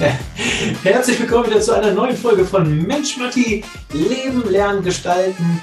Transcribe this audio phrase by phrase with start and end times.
[0.82, 3.62] Herzlich willkommen wieder zu einer neuen Folge von Mensch Matti,
[3.92, 5.60] Leben, Lernen, Gestalten,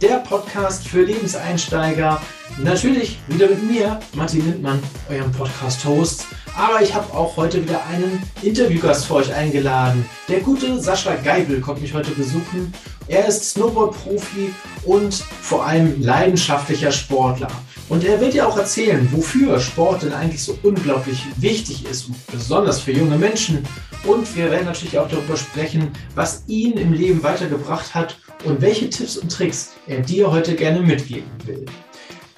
[0.00, 2.20] der Podcast für Lebenseinsteiger.
[2.62, 6.26] Natürlich wieder mit mir, Matti Lindmann, eurem Podcast-Host.
[6.56, 10.06] Aber ich habe auch heute wieder einen Interviewgast für euch eingeladen.
[10.28, 12.72] Der gute Sascha Geibel kommt mich heute besuchen.
[13.06, 14.54] Er ist Snowboard-Profi
[14.84, 17.50] und vor allem leidenschaftlicher Sportler.
[17.88, 22.80] Und er wird ja auch erzählen, wofür Sport denn eigentlich so unglaublich wichtig ist, besonders
[22.80, 23.64] für junge Menschen.
[24.04, 28.88] Und wir werden natürlich auch darüber sprechen, was ihn im Leben weitergebracht hat und welche
[28.88, 31.66] Tipps und Tricks er dir heute gerne mitgeben will.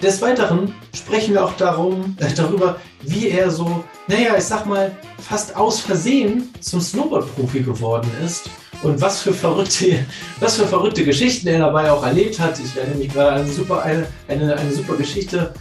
[0.01, 4.95] Des Weiteren sprechen wir auch darum, äh, darüber, wie er so, naja, ich sag mal,
[5.17, 8.49] fast aus Versehen zum Snowboard-Profi geworden ist
[8.83, 10.05] und was für verrückte,
[10.39, 12.59] was für verrückte Geschichten er dabei auch erlebt hat.
[12.59, 15.53] Ich erinnere mich gerade eine super, eine, eine, eine super Geschichte.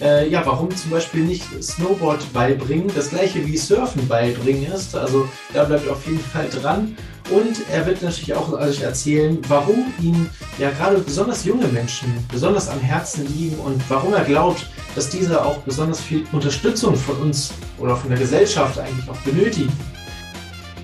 [0.00, 4.96] Äh, ja, warum zum Beispiel nicht Snowboard beibringen, das gleiche wie Surfen beibringen ist.
[4.96, 6.96] Also da bleibt auf jeden Fall dran.
[7.30, 10.28] Und er wird natürlich auch euch erzählen, warum ihm
[10.58, 15.42] ja gerade besonders junge Menschen besonders am Herzen liegen und warum er glaubt, dass diese
[15.42, 19.72] auch besonders viel Unterstützung von uns oder von der Gesellschaft eigentlich auch benötigen.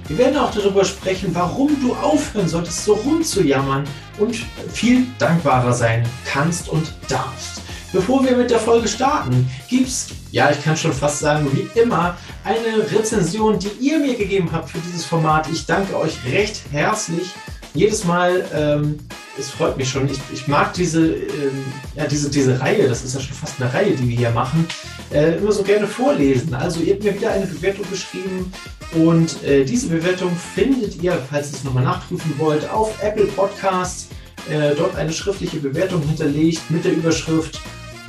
[0.08, 3.84] Wir werden auch darüber sprechen, warum du aufhören solltest, so rumzujammern
[4.18, 4.36] und
[4.72, 7.60] viel dankbarer sein kannst und darfst.
[7.92, 11.68] Bevor wir mit der Folge starten, gibt es, ja, ich kann schon fast sagen, wie
[11.78, 15.48] immer, eine Rezension, die ihr mir gegeben habt für dieses Format.
[15.50, 17.30] Ich danke euch recht herzlich.
[17.74, 18.98] Jedes Mal, ähm,
[19.38, 20.08] es freut mich schon.
[20.08, 23.72] Ich, ich mag diese, ähm, ja, diese, diese Reihe, das ist ja schon fast eine
[23.72, 24.66] Reihe, die wir hier machen,
[25.12, 26.54] äh, immer so gerne vorlesen.
[26.54, 28.52] Also, ihr habt mir wieder eine Bewertung geschrieben
[28.94, 34.08] und äh, diese Bewertung findet ihr, falls ihr es nochmal nachprüfen wollt, auf Apple Podcasts.
[34.50, 37.60] Äh, dort eine schriftliche Bewertung hinterlegt mit der Überschrift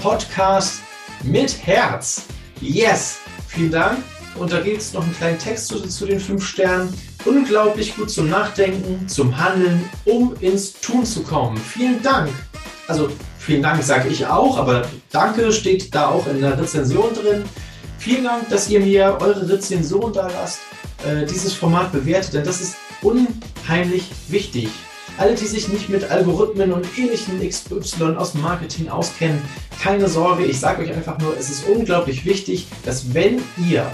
[0.02, 0.80] Podcast
[1.24, 2.24] mit Herz.
[2.62, 3.18] Yes!
[3.48, 3.98] Vielen Dank.
[4.36, 6.94] Und da gibt es noch einen kleinen Text zu, zu den fünf Sternen.
[7.26, 11.58] Unglaublich gut zum Nachdenken, zum Handeln, um ins Tun zu kommen.
[11.58, 12.30] Vielen Dank.
[12.88, 13.10] Also
[13.50, 17.44] vielen Dank sage ich auch, aber danke steht da auch in der Rezension drin.
[17.98, 20.60] Vielen Dank, dass ihr mir eure Rezension da lasst,
[21.04, 24.70] äh, dieses Format bewertet, denn das ist unheimlich wichtig.
[25.18, 29.42] Alle, die sich nicht mit Algorithmen und ähnlichen XY aus dem Marketing auskennen,
[29.82, 33.90] keine Sorge, ich sage euch einfach nur, es ist unglaublich wichtig, dass wenn ihr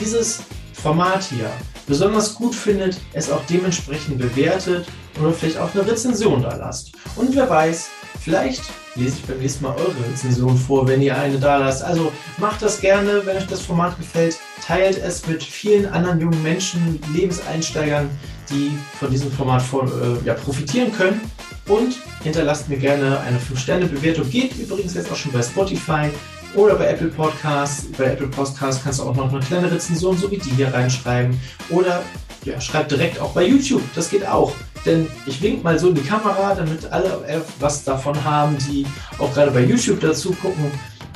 [0.00, 0.40] dieses
[0.72, 1.52] Format hier
[1.86, 4.88] besonders gut findet, es auch dementsprechend bewertet
[5.20, 6.90] oder vielleicht auch eine Rezension da lasst.
[7.14, 7.90] Und wer weiß,
[8.20, 8.62] vielleicht
[8.94, 11.82] lese ich beim nächsten Mal eure Rezension vor, wenn ihr eine da lasst.
[11.82, 14.38] Also macht das gerne, wenn euch das Format gefällt.
[14.66, 18.10] Teilt es mit vielen anderen jungen Menschen, Lebenseinsteigern,
[18.50, 21.20] die von diesem Format vor, äh, ja, profitieren können.
[21.66, 24.28] Und hinterlasst mir gerne eine 5-Sterne-Bewertung.
[24.30, 26.08] Geht übrigens jetzt auch schon bei Spotify
[26.54, 27.86] oder bei Apple Podcasts.
[27.96, 31.38] Bei Apple Podcasts kannst du auch noch eine kleine Rezension, so wie die hier reinschreiben.
[31.68, 32.02] Oder
[32.44, 33.82] ja, schreib direkt auch bei YouTube.
[33.94, 34.52] Das geht auch.
[34.86, 38.86] Denn ich wink mal so in die Kamera, damit alle was davon haben, die
[39.18, 40.70] auch gerade bei YouTube dazu gucken.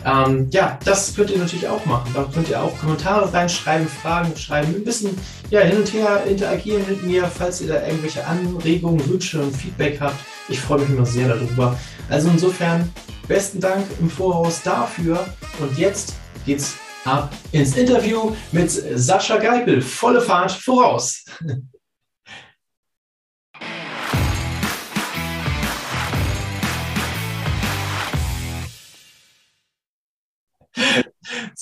[0.04, 2.10] Ähm, ja, das könnt ihr natürlich auch machen.
[2.14, 5.16] Da könnt ihr auch Kommentare reinschreiben, Fragen schreiben, ein bisschen
[5.50, 10.00] ja, hin und her interagieren mit mir, falls ihr da irgendwelche Anregungen, Wünsche und Feedback
[10.00, 10.16] habt.
[10.48, 11.78] Ich freue mich immer sehr darüber.
[12.08, 12.92] Also insofern,
[13.28, 15.24] besten Dank im Voraus dafür.
[15.60, 16.74] Und jetzt geht's
[17.04, 19.82] ab ins Interview mit Sascha Geipel.
[19.82, 21.24] Volle Fahrt voraus.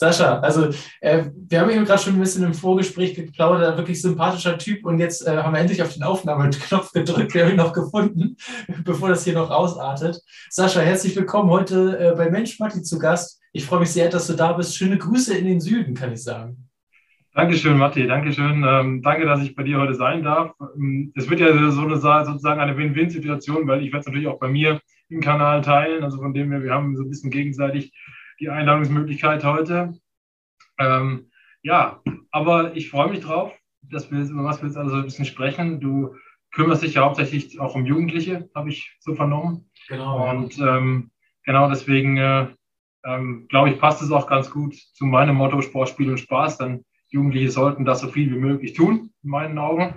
[0.01, 0.71] Sascha, also
[1.03, 4.99] äh, wir haben eben gerade schon ein bisschen im Vorgespräch geplaudert, wirklich sympathischer Typ und
[4.99, 8.39] jetzt äh, haben wir endlich auf den Aufnahmeknopf gedrückt, wir haben ihn noch gefunden,
[8.85, 10.19] bevor das hier noch ausartet.
[10.49, 13.43] Sascha, herzlich willkommen heute äh, bei Mensch Matti zu Gast.
[13.53, 14.75] Ich freue mich sehr, dass du da bist.
[14.75, 16.71] Schöne Grüße in den Süden, kann ich sagen.
[17.35, 18.07] Dankeschön, Matti.
[18.07, 18.65] Dankeschön.
[18.67, 20.55] Ähm, danke, dass ich bei dir heute sein darf.
[20.77, 24.39] Ähm, es wird ja so eine, sozusagen eine Win-Win-Situation, weil ich werde es natürlich auch
[24.39, 24.81] bei mir
[25.11, 26.05] im Kanal teilen.
[26.05, 27.93] Also von dem her, wir haben so ein bisschen gegenseitig
[28.41, 29.95] die Einladungsmöglichkeit heute.
[30.79, 31.31] Ähm,
[31.63, 32.01] ja,
[32.31, 33.53] aber ich freue mich drauf,
[33.83, 35.81] dass wir über was wir jetzt also ein bisschen sprechen.
[35.81, 36.17] Du
[36.53, 39.71] kümmerst dich ja hauptsächlich auch um Jugendliche, habe ich so vernommen.
[39.89, 40.31] Genau.
[40.31, 41.11] Und ähm,
[41.45, 42.47] genau deswegen äh,
[43.05, 46.59] ähm, glaube ich, passt es auch ganz gut zu meinem Motto Sport, Spiel und Spaß.
[46.59, 49.97] Denn Jugendliche sollten das so viel wie möglich tun, in meinen Augen.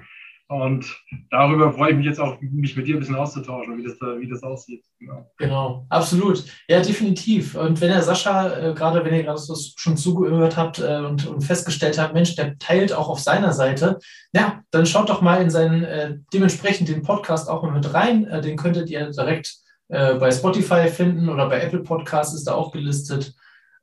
[0.54, 0.86] Und
[1.32, 4.20] darüber freue ich mich jetzt auch, mich mit dir ein bisschen auszutauschen, wie das, da,
[4.20, 4.84] wie das aussieht.
[5.00, 5.32] Genau.
[5.38, 6.46] genau, absolut.
[6.68, 7.56] Ja, definitiv.
[7.56, 11.26] Und wenn der Sascha, äh, gerade wenn ihr gerade so schon zugehört habt äh, und,
[11.26, 13.98] und, festgestellt habt, Mensch, der teilt auch auf seiner Seite,
[14.32, 18.28] ja, dann schaut doch mal in seinen, äh, dementsprechend den Podcast auch mal mit rein.
[18.28, 19.56] Äh, den könntet ihr direkt
[19.88, 23.34] äh, bei Spotify finden oder bei Apple Podcasts ist da auch gelistet.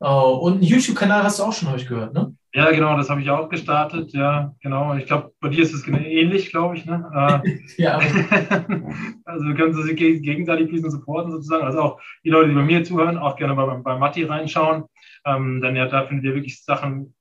[0.03, 2.35] Oh, und einen YouTube-Kanal hast du auch schon, habe ich gehört, ne?
[2.53, 4.13] Ja, genau, das habe ich auch gestartet.
[4.13, 4.97] Ja, genau.
[4.97, 6.85] Ich glaube, bei dir ist es ähnlich, glaube ich.
[6.85, 7.43] Ne?
[7.45, 7.99] Äh, ja.
[9.25, 11.65] also wir können sich gegenseitig ein bisschen supporten sozusagen.
[11.65, 14.85] Also auch die Leute, die bei mir zuhören, auch gerne bei, bei Matti reinschauen.
[15.25, 17.15] Ähm, denn ja, da findet ihr wirklich Sachen,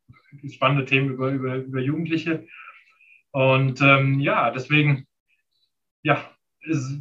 [0.52, 2.48] spannende Themen über, über, über Jugendliche.
[3.32, 5.06] Und ähm, ja, deswegen,
[6.02, 6.24] ja,
[6.68, 6.92] es,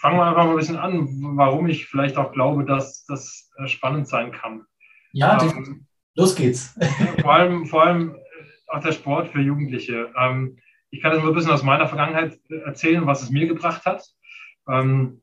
[0.00, 3.68] fangen wir einfach mal ein bisschen an, warum ich vielleicht auch glaube, dass das äh,
[3.68, 4.64] spannend sein kann.
[5.12, 6.78] Ja, ähm, los geht's.
[7.20, 8.16] vor, allem, vor allem
[8.68, 10.12] auch der Sport für Jugendliche.
[10.18, 10.58] Ähm,
[10.90, 14.04] ich kann das mal ein bisschen aus meiner Vergangenheit erzählen, was es mir gebracht hat.
[14.68, 15.22] Ähm,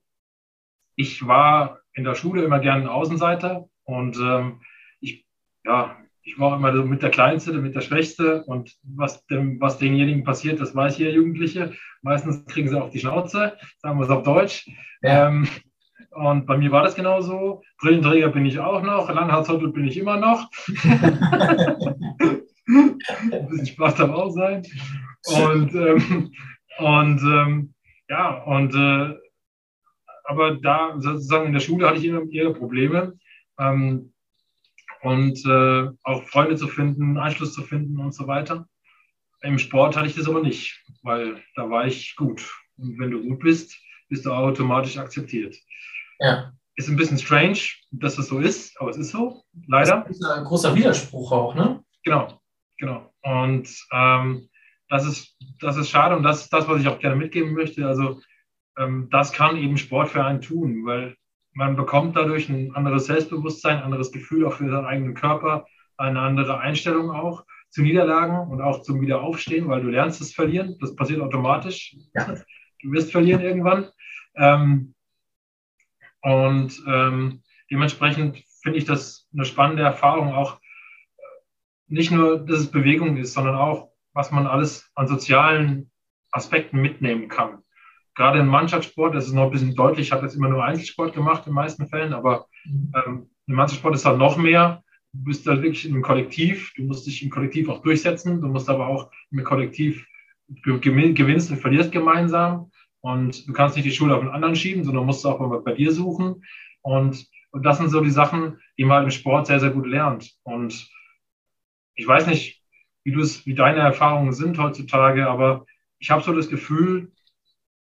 [0.95, 4.61] ich war in der Schule immer gerne ein Außenseiter und ähm,
[4.99, 5.25] ich,
[5.65, 10.23] ja, ich war immer mit der Kleinste, mit der Schwächste und was, dem, was denjenigen
[10.23, 11.73] passiert, das weiß hier Jugendliche.
[12.01, 14.67] Meistens kriegen sie auf die Schnauze, sagen wir es auf Deutsch.
[15.01, 15.27] Ja.
[15.27, 15.47] Ähm,
[16.15, 17.61] und bei mir war das genauso.
[17.79, 20.49] Brillenträger bin ich auch noch, Langhaarshottel bin ich immer noch.
[22.67, 24.63] Ein bisschen Spaß darf auch sein.
[25.25, 26.31] Und, ähm,
[26.79, 27.73] und ähm,
[28.09, 29.15] ja, und äh,
[30.23, 33.17] aber da sozusagen in der Schule hatte ich immer eher Probleme.
[33.59, 34.13] Ähm,
[35.01, 38.67] und äh, auch Freunde zu finden, Anschluss zu finden und so weiter.
[39.41, 42.49] Im Sport hatte ich das aber nicht, weil da war ich gut.
[42.77, 43.77] Und wenn du gut bist,
[44.09, 45.55] bist du automatisch akzeptiert.
[46.19, 46.51] Ja.
[46.75, 47.59] Ist ein bisschen strange,
[47.91, 50.03] dass das so ist, aber es ist so, leider.
[50.07, 51.81] Das ist ein großer Widerspruch auch, ne?
[52.03, 52.39] Genau,
[52.77, 53.13] genau.
[53.21, 54.49] Und ähm,
[54.89, 57.87] das, ist, das ist schade und das ist das, was ich auch gerne mitgeben möchte.
[57.87, 58.19] Also,
[58.77, 61.15] ähm, das kann eben Sport für einen tun, weil
[61.53, 65.65] man bekommt dadurch ein anderes Selbstbewusstsein, ein anderes Gefühl auch für seinen eigenen Körper,
[65.97, 70.77] eine andere Einstellung auch zu Niederlagen und auch zum Wiederaufstehen, weil du lernst es verlieren.
[70.81, 71.95] Das passiert automatisch.
[72.13, 72.35] Ja.
[72.81, 73.89] Du wirst verlieren irgendwann.
[74.35, 74.94] Ähm,
[76.25, 80.59] und ähm, dementsprechend finde ich das eine spannende Erfahrung, auch
[81.87, 85.91] nicht nur, dass es Bewegung ist, sondern auch, was man alles an sozialen
[86.31, 87.59] Aspekten mitnehmen kann.
[88.15, 91.13] Gerade im Mannschaftssport, das ist noch ein bisschen deutlich, ich habe jetzt immer nur Einzelsport
[91.13, 94.83] gemacht in den meisten Fällen, aber ähm, im Mannschaftssport ist halt noch mehr.
[95.13, 98.67] Du bist halt wirklich im Kollektiv, du musst dich im Kollektiv auch durchsetzen, du musst
[98.67, 100.07] aber auch im Kollektiv
[100.47, 102.71] gewinnst und verlierst gemeinsam.
[103.05, 105.73] Und du kannst nicht die Schuld auf den anderen schieben, sondern musst auch mal bei
[105.73, 106.43] dir suchen.
[106.81, 110.33] Und, und das sind so die Sachen, die man im Sport sehr, sehr gut lernt.
[110.41, 110.89] Und
[111.93, 112.63] ich weiß nicht,
[113.03, 115.67] wie du es, wie deine Erfahrungen sind heutzutage, aber
[115.99, 117.11] ich habe so das Gefühl,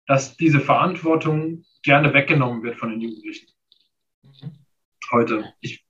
[0.08, 3.48] dass diese Verantwortung gerne weggenommen wird von den Jugendlichen.
[5.12, 5.54] Heute.
[5.60, 5.86] Ich,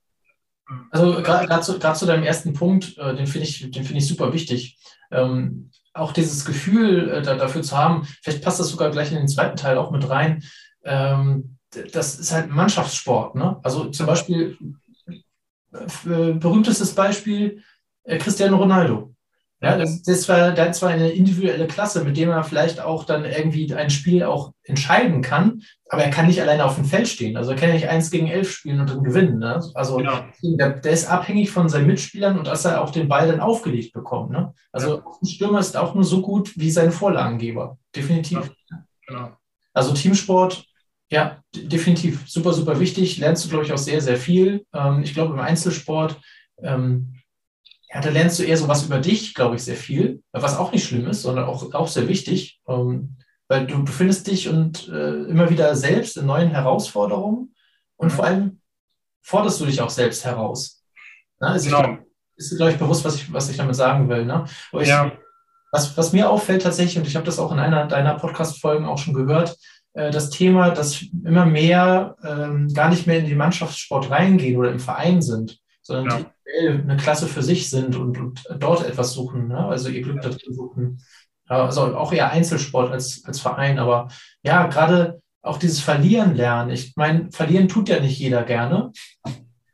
[0.90, 4.78] also gerade zu, zu deinem ersten Punkt, äh, den finde ich, find ich super wichtig.
[5.10, 9.18] Ähm, auch dieses Gefühl äh, da, dafür zu haben, vielleicht passt das sogar gleich in
[9.18, 10.42] den zweiten Teil auch mit rein,
[10.84, 11.58] ähm,
[11.92, 13.34] das ist halt Mannschaftssport.
[13.34, 13.58] Ne?
[13.62, 14.58] Also zum Beispiel,
[15.72, 17.62] äh, berühmtestes Beispiel,
[18.04, 19.11] äh, Cristiano Ronaldo.
[19.62, 23.24] Ja, das, das war, hat zwar eine individuelle Klasse, mit dem er vielleicht auch dann
[23.24, 27.36] irgendwie ein Spiel auch entscheiden kann, aber er kann nicht alleine auf dem Feld stehen.
[27.36, 29.38] Also er kann ja nicht eins gegen elf spielen und dann gewinnen.
[29.38, 29.62] Ne?
[29.74, 30.24] Also genau.
[30.42, 33.92] der, der, ist abhängig von seinen Mitspielern und dass er auch den Ball dann aufgelegt
[33.92, 34.30] bekommt.
[34.30, 34.52] Ne?
[34.72, 35.04] Also ja.
[35.22, 37.78] ein Stürmer ist auch nur so gut wie sein Vorlagengeber.
[37.94, 38.50] Definitiv.
[38.68, 38.84] Ja.
[39.06, 39.30] Genau.
[39.74, 40.64] Also Teamsport,
[41.08, 42.24] ja, definitiv.
[42.26, 43.18] Super, super wichtig.
[43.18, 44.66] Lernst du, glaube ich, auch sehr, sehr viel.
[44.74, 46.20] Ähm, ich glaube, im Einzelsport
[46.62, 47.14] ähm,
[47.92, 50.72] ja, da lernst du eher so was über dich, glaube ich, sehr viel, was auch
[50.72, 53.16] nicht schlimm ist, sondern auch, auch sehr wichtig, ähm,
[53.48, 57.54] weil du befindest dich und äh, immer wieder selbst in neuen Herausforderungen
[57.96, 58.12] und mhm.
[58.12, 58.60] vor allem
[59.20, 60.82] forderst du dich auch selbst heraus.
[61.40, 61.48] Ne?
[61.48, 61.98] Also genau.
[62.36, 64.24] ist, glaube ich, bewusst, was ich, was ich damit sagen will.
[64.24, 64.44] Ne?
[64.80, 65.12] Ich, ja.
[65.70, 68.98] was, was mir auffällt tatsächlich, und ich habe das auch in einer deiner Podcast-Folgen auch
[68.98, 69.58] schon gehört,
[69.92, 74.70] äh, das Thema, dass immer mehr ähm, gar nicht mehr in den Mannschaftssport reingehen oder
[74.70, 76.26] im Verein sind, sondern ja
[76.64, 79.66] eine Klasse für sich sind und, und dort etwas suchen, ne?
[79.66, 81.02] also ihr Glück dazu suchen.
[81.48, 84.08] Also auch eher Einzelsport als, als Verein, aber
[84.42, 86.70] ja, gerade auch dieses Verlieren lernen.
[86.70, 88.92] Ich meine, verlieren tut ja nicht jeder gerne.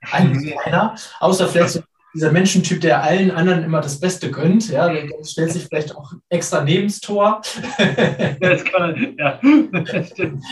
[0.00, 0.58] Eigentlich mhm.
[0.58, 1.80] keiner, außer vielleicht so
[2.14, 4.70] dieser Menschentyp, der allen anderen immer das Beste gönnt.
[4.70, 7.42] Ja, der stellt sich vielleicht auch extra neben das Tor.
[8.40, 9.38] Das kann, ja,
[9.84, 10.42] das stimmt.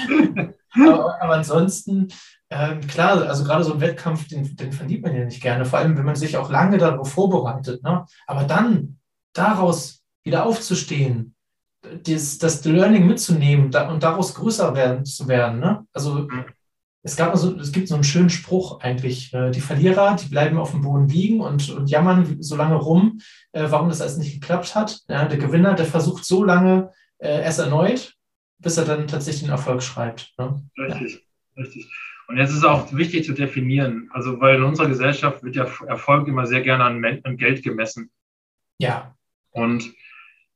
[0.75, 2.09] aber, aber ansonsten
[2.51, 5.81] ähm, klar, also gerade so ein Wettkampf, den, den verliert man ja nicht gerne, vor
[5.81, 7.83] allem wenn man sich auch lange darauf vorbereitet.
[7.83, 8.05] Ne?
[8.27, 8.99] Aber dann
[9.33, 11.35] daraus wieder aufzustehen,
[12.05, 15.61] das, das Learning mitzunehmen und daraus größer werden, zu werden.
[15.61, 15.87] Ne?
[15.93, 16.45] Also mhm.
[17.03, 20.59] es, gab so, es gibt so einen schönen Spruch eigentlich, äh, die Verlierer, die bleiben
[20.59, 23.21] auf dem Boden liegen und, und jammern so lange rum,
[23.53, 25.01] äh, warum das alles nicht geklappt hat.
[25.09, 28.15] Ja, der Gewinner, der versucht so lange äh, erst erneut,
[28.59, 30.33] bis er dann tatsächlich den Erfolg schreibt.
[30.39, 30.63] Ne?
[30.79, 31.25] Richtig,
[31.57, 31.63] ja.
[31.63, 31.91] richtig.
[32.29, 35.69] Und jetzt ist es auch wichtig zu definieren, also weil in unserer Gesellschaft wird ja
[35.87, 38.11] Erfolg immer sehr gerne an, an Geld gemessen.
[38.79, 39.15] Ja.
[39.51, 39.95] Und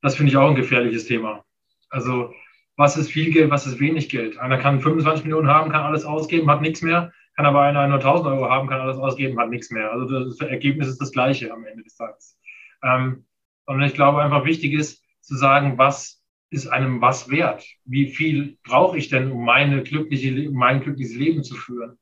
[0.03, 1.45] das finde ich auch ein gefährliches Thema.
[1.89, 2.35] Also
[2.77, 4.39] was ist viel Geld, was ist wenig Geld?
[4.39, 7.12] Einer kann 25 Millionen haben, kann alles ausgeben, hat nichts mehr.
[7.37, 9.93] Kann aber einer nur 1000 Euro haben, kann alles ausgeben, hat nichts mehr.
[9.93, 12.39] Also das Ergebnis ist das gleiche am Ende des Tages.
[12.83, 13.27] Ähm,
[13.67, 16.20] und ich glaube einfach wichtig ist zu sagen, was
[16.50, 17.64] ist einem was wert?
[17.85, 21.99] Wie viel brauche ich denn, um meine glückliche, mein glückliches Leben zu führen?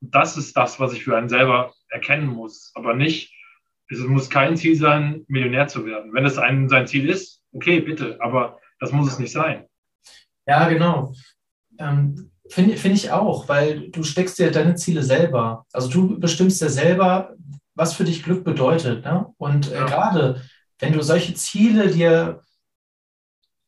[0.00, 3.32] Das ist das, was ich für einen selber erkennen muss, aber nicht,
[3.88, 6.12] es muss kein Ziel sein, Millionär zu werden.
[6.12, 9.66] Wenn es ein, sein Ziel ist, okay, bitte, aber das muss es nicht sein.
[10.46, 11.12] Ja, genau.
[11.78, 15.66] Ähm, Finde find ich auch, weil du steckst dir deine Ziele selber.
[15.72, 17.34] Also du bestimmst ja selber,
[17.74, 19.04] was für dich Glück bedeutet.
[19.04, 19.26] Ne?
[19.36, 19.86] Und äh, ja.
[19.86, 20.42] gerade
[20.78, 22.42] wenn du solche Ziele dir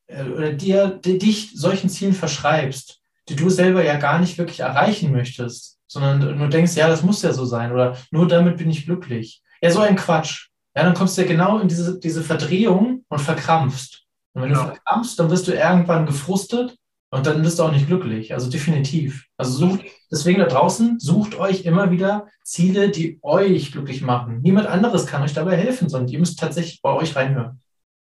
[0.09, 5.79] oder dir, dich solchen Zielen verschreibst, die du selber ja gar nicht wirklich erreichen möchtest,
[5.87, 9.43] sondern nur denkst, ja, das muss ja so sein oder nur damit bin ich glücklich.
[9.61, 10.49] Ja, so ein Quatsch.
[10.75, 14.05] Ja, dann kommst du ja genau in diese, diese Verdrehung und verkrampfst.
[14.33, 14.59] Und wenn ja.
[14.59, 16.77] du verkrampfst, dann wirst du irgendwann gefrustet
[17.11, 18.33] und dann bist du auch nicht glücklich.
[18.33, 19.27] Also definitiv.
[19.37, 24.41] Also sucht, deswegen da draußen, sucht euch immer wieder Ziele, die euch glücklich machen.
[24.43, 27.61] Niemand anderes kann euch dabei helfen, sondern ihr müsst tatsächlich bei euch reinhören.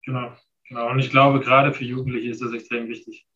[0.04, 0.32] Genau,
[0.68, 0.90] genau.
[0.90, 3.26] Und ich glaube, gerade für Jugendliche ist das extrem wichtig.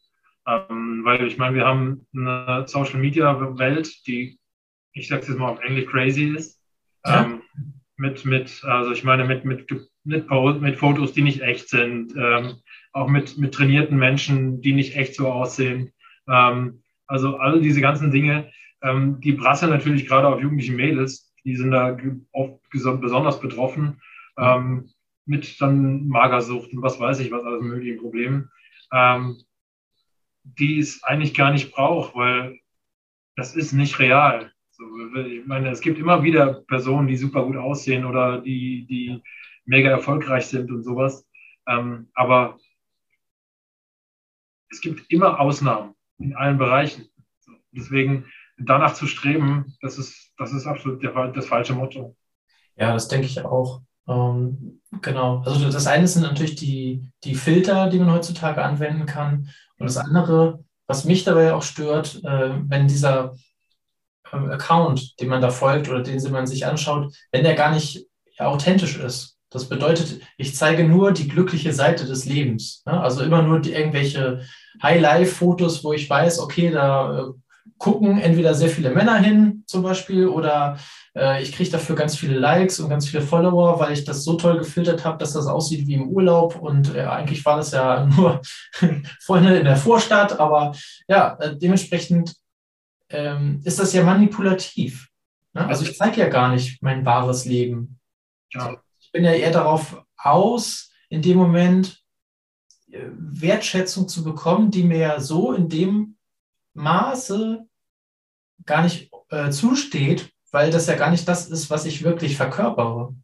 [0.47, 4.39] Ähm, weil ich meine, wir haben eine Social Media Welt, die,
[4.93, 6.61] ich sage es jetzt mal auf Englisch, crazy ist.
[7.05, 7.25] Ja.
[7.25, 7.43] Ähm,
[7.97, 9.71] mit, mit, also ich meine, mit, mit,
[10.05, 10.29] mit,
[10.61, 12.15] mit Fotos, die nicht echt sind.
[12.17, 12.57] Ähm,
[12.93, 15.93] auch mit, mit trainierten Menschen, die nicht echt so aussehen.
[16.29, 18.51] Ähm, also alle diese ganzen Dinge,
[18.83, 21.97] ähm, die prasseln natürlich gerade auf jugendliche Mädels, die sind da
[22.33, 24.01] oft besonders betroffen
[24.39, 24.91] ähm,
[25.25, 28.51] mit dann Magersucht und was weiß ich, was alles mögliche Probleme,
[28.93, 29.43] ähm,
[30.45, 32.59] die es eigentlich gar nicht braucht, weil
[33.37, 34.53] das ist nicht real.
[34.71, 34.85] So,
[35.17, 39.23] ich meine, es gibt immer wieder Personen, die super gut aussehen oder die, die
[39.65, 41.27] mega erfolgreich sind und sowas.
[41.67, 42.59] Ähm, aber
[44.71, 47.09] es gibt immer Ausnahmen in allen Bereichen.
[47.71, 48.27] Deswegen
[48.59, 52.17] danach zu streben, das ist, das ist absolut der, das falsche Motto.
[52.77, 53.83] Ja, das denke ich auch.
[54.09, 55.43] Ähm, genau.
[55.45, 59.49] Also das eine sind natürlich die, die Filter, die man heutzutage anwenden kann.
[59.79, 63.35] Und das andere, was mich dabei auch stört, äh, wenn dieser
[64.31, 68.07] äh, Account, den man da folgt oder den man sich anschaut, wenn der gar nicht
[68.39, 69.39] ja, authentisch ist.
[69.51, 72.83] Das bedeutet, ich zeige nur die glückliche Seite des Lebens.
[72.87, 72.99] Ne?
[72.99, 74.41] Also immer nur die, irgendwelche
[74.83, 77.33] High-Life-Fotos, wo ich weiß, okay, da äh,
[77.83, 80.79] gucken entweder sehr viele Männer hin zum Beispiel oder
[81.17, 84.35] äh, ich kriege dafür ganz viele Likes und ganz viele Follower, weil ich das so
[84.35, 88.07] toll gefiltert habe, dass das aussieht wie im Urlaub und äh, eigentlich war das ja
[88.17, 88.41] nur
[89.21, 90.73] Freunde in der Vorstadt, aber
[91.09, 92.35] ja, äh, dementsprechend
[93.11, 95.09] ähm, ist das ja manipulativ.
[95.53, 95.67] Ne?
[95.67, 97.99] Also ich zeige ja gar nicht mein wahres Leben.
[98.53, 98.77] Ja
[99.13, 102.03] bin ja eher darauf aus, in dem Moment
[102.91, 106.17] äh, Wertschätzung zu bekommen, die mir ja so in dem
[106.75, 107.67] Maße
[108.67, 113.15] gar nicht äh, zusteht, weil das ja gar nicht das ist, was ich wirklich verkörpere.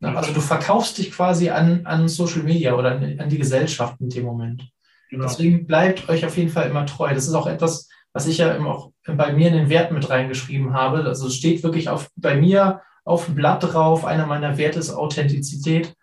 [0.00, 4.08] Also du verkaufst dich quasi an, an Social Media oder an, an die Gesellschaft in
[4.08, 4.70] dem Moment.
[5.10, 5.24] Genau.
[5.24, 7.12] Deswegen bleibt euch auf jeden Fall immer treu.
[7.12, 10.72] Das ist auch etwas, was ich ja auch bei mir in den Wert mit reingeschrieben
[10.72, 11.04] habe.
[11.04, 14.04] Also es steht wirklich auf, bei mir auf dem Blatt drauf.
[14.04, 15.94] Einer meiner Werte ist Authentizität.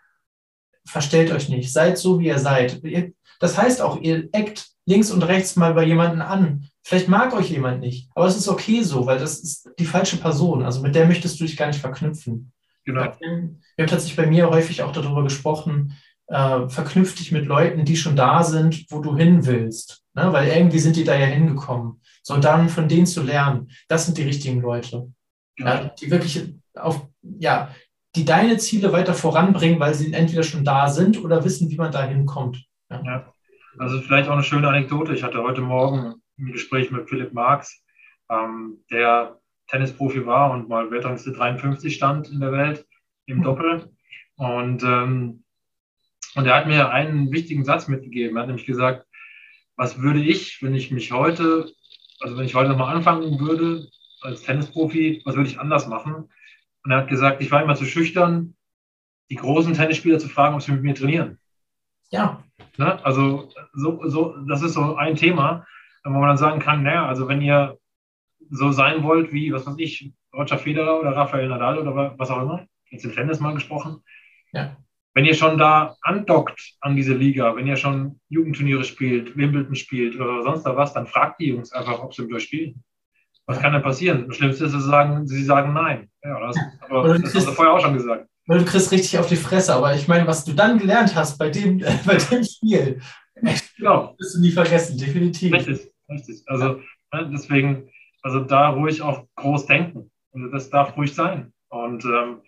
[0.86, 1.72] Verstellt euch nicht.
[1.72, 2.82] Seid so, wie ihr seid.
[3.40, 6.68] Das heißt auch, ihr eckt links und rechts mal bei jemandem an.
[6.86, 10.18] Vielleicht mag euch jemand nicht, aber es ist okay so, weil das ist die falsche
[10.18, 10.63] Person.
[10.63, 12.54] Also mit der möchtest du dich gar nicht verknüpfen.
[12.84, 13.01] Genau.
[13.20, 13.27] Wir
[13.80, 18.15] haben tatsächlich bei mir häufig auch darüber gesprochen, äh, verknüpf dich mit Leuten, die schon
[18.15, 20.04] da sind, wo du hin willst.
[20.13, 20.32] Ne?
[20.32, 22.01] Weil irgendwie sind die da ja hingekommen.
[22.22, 25.12] So, und dann von denen zu lernen, das sind die richtigen Leute.
[25.56, 25.72] Genau.
[25.72, 27.08] Ja, die wirklich auf,
[27.39, 27.74] ja,
[28.15, 31.92] die deine Ziele weiter voranbringen, weil sie entweder schon da sind oder wissen, wie man
[31.92, 32.63] da hinkommt.
[32.92, 33.01] Ja.
[33.04, 33.34] ja.
[33.80, 35.15] Also vielleicht auch eine schöne Anekdote.
[35.15, 37.84] Ich hatte heute Morgen ein Gespräch mit Philipp Marx,
[38.30, 42.86] ähm, der Tennisprofi war und mal Weltrangliste 53 stand in der Welt
[43.25, 43.89] im Doppel.
[44.36, 45.44] Und, ähm,
[46.36, 48.36] und er hat mir einen wichtigen Satz mitgegeben.
[48.36, 49.08] Er hat nämlich gesagt,
[49.75, 51.72] was würde ich, wenn ich mich heute,
[52.20, 53.88] also wenn ich heute nochmal anfangen würde
[54.22, 56.30] als Tennisprofi, was würde ich anders machen?
[56.84, 58.56] Und er hat gesagt, ich war immer zu schüchtern,
[59.30, 61.39] die großen Tennisspieler zu fragen, ob sie mit mir trainieren.
[62.12, 62.44] Ja.
[62.77, 63.04] Ne?
[63.04, 65.65] Also so, so, das ist so ein Thema,
[66.14, 67.78] wo man dann sagen kann, naja, also wenn ihr
[68.50, 72.42] so sein wollt wie, was weiß ich, Roger Federer oder Rafael Nadal oder was auch
[72.42, 74.02] immer, jetzt im Tennis mal gesprochen,
[74.54, 74.78] ja.
[75.14, 80.16] wenn ihr schon da andockt an diese Liga, wenn ihr schon Jugendturniere spielt, Wimbledon spielt
[80.16, 82.84] oder sonst da was, dann fragt die Jungs einfach, ob sie mit euch spielen.
[83.48, 84.28] Was kann denn passieren?
[84.28, 86.10] Das Schlimmste ist, sie sagen, sie sagen nein.
[86.24, 86.58] Ja, das,
[86.90, 88.28] aber das hast du vorher auch schon gesagt.
[88.48, 91.38] Weil du kriegst richtig auf die Fresse, aber ich meine, was du dann gelernt hast
[91.38, 93.02] bei dem, äh, bei dem Spiel,
[93.78, 94.16] genau.
[94.18, 95.54] wirst du nie vergessen, definitiv.
[95.54, 96.44] Richtig, richtig.
[96.48, 96.82] Also
[97.14, 97.90] ne, deswegen,
[98.22, 100.12] also da ruhig auch groß denken.
[100.34, 101.54] Also das darf ruhig sein.
[101.70, 102.42] Und ähm,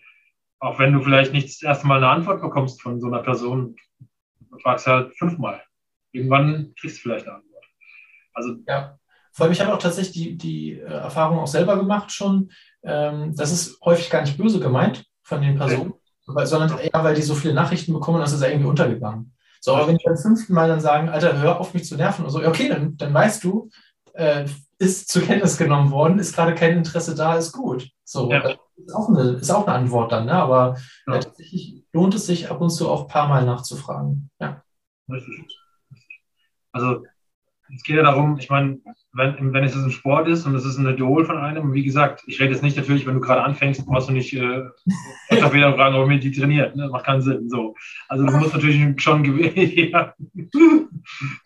[0.59, 3.75] auch wenn du vielleicht nicht das erste Mal eine Antwort bekommst von so einer Person,
[4.61, 5.61] fragst du halt fünfmal.
[6.11, 7.65] Irgendwann kriegst du vielleicht eine Antwort.
[8.33, 8.97] Also ja.
[9.33, 12.51] Vor allem, ich habe auch tatsächlich die, die äh, Erfahrung auch selber gemacht schon.
[12.81, 15.93] Ähm, das ist häufig gar nicht böse gemeint von den Personen,
[16.25, 16.45] okay.
[16.45, 19.36] sondern eher, weil die so viele Nachrichten bekommen, dass es irgendwie untergegangen.
[19.59, 22.25] So, aber wenn die beim fünften Mal dann sagen, Alter, hör auf mich zu nerven
[22.25, 23.69] und so, okay, dann, dann weißt du,
[24.13, 24.45] äh,
[24.79, 27.89] ist zur Kenntnis genommen worden, ist gerade kein Interesse da, ist gut.
[28.03, 28.55] So, ja.
[28.75, 30.33] ist, auch eine, ist auch eine Antwort dann, ne?
[30.33, 31.15] aber ja.
[31.15, 34.29] äh, tatsächlich lohnt es sich ab und zu auch ein paar Mal nachzufragen.
[34.39, 34.63] Ja.
[36.71, 37.03] Also
[37.75, 38.79] es geht ja darum, ich meine,
[39.13, 42.23] wenn, wenn es ein Sport ist und es ist ein Idol von einem, wie gesagt,
[42.27, 44.63] ich rede jetzt nicht natürlich, wenn du gerade anfängst, brauchst du nicht äh,
[45.29, 46.75] wieder fragen, ob mir die trainiert.
[46.75, 46.87] Ne?
[46.89, 47.49] Macht keinen Sinn.
[47.49, 47.75] So.
[48.07, 49.23] Also du musst natürlich schon,
[49.55, 50.87] ja, du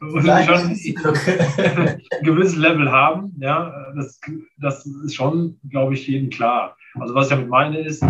[0.02, 3.34] musst schon ein gewisses Level haben.
[3.40, 4.20] Ja, das,
[4.58, 6.76] das ist schon, glaube ich, jedem klar.
[6.96, 8.04] Also was ich damit meine ist,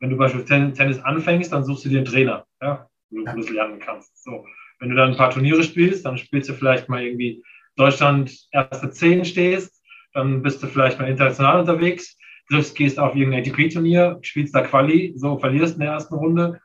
[0.00, 3.50] wenn du beispielsweise Tennis anfängst, dann suchst du dir einen Trainer, ja, wo du das
[3.50, 4.22] lernen kannst.
[4.22, 4.44] So.
[4.78, 7.42] Wenn du dann ein paar Turniere spielst, dann spielst du vielleicht mal irgendwie
[7.76, 9.82] Deutschland erste zehn stehst,
[10.12, 12.18] dann bist du vielleicht mal international unterwegs,
[12.48, 16.60] triffst, gehst auf irgendein ATP-Turnier, spielst da Quali, so verlierst in der ersten Runde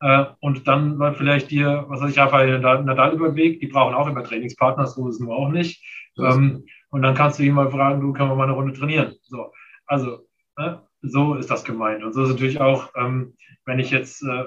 [0.00, 3.66] äh, und dann läuft vielleicht dir, was weiß ich, Rafael Nadal über den Weg, die
[3.66, 5.82] brauchen auch immer Trainingspartner, so ist es nur auch nicht.
[6.18, 9.14] Ähm, und dann kannst du ihn mal fragen, du, können wir mal eine Runde trainieren?
[9.22, 9.52] So,
[9.86, 12.02] also, ne, so ist das gemeint.
[12.02, 14.44] Und so ist natürlich auch, ähm, wenn ich jetzt äh,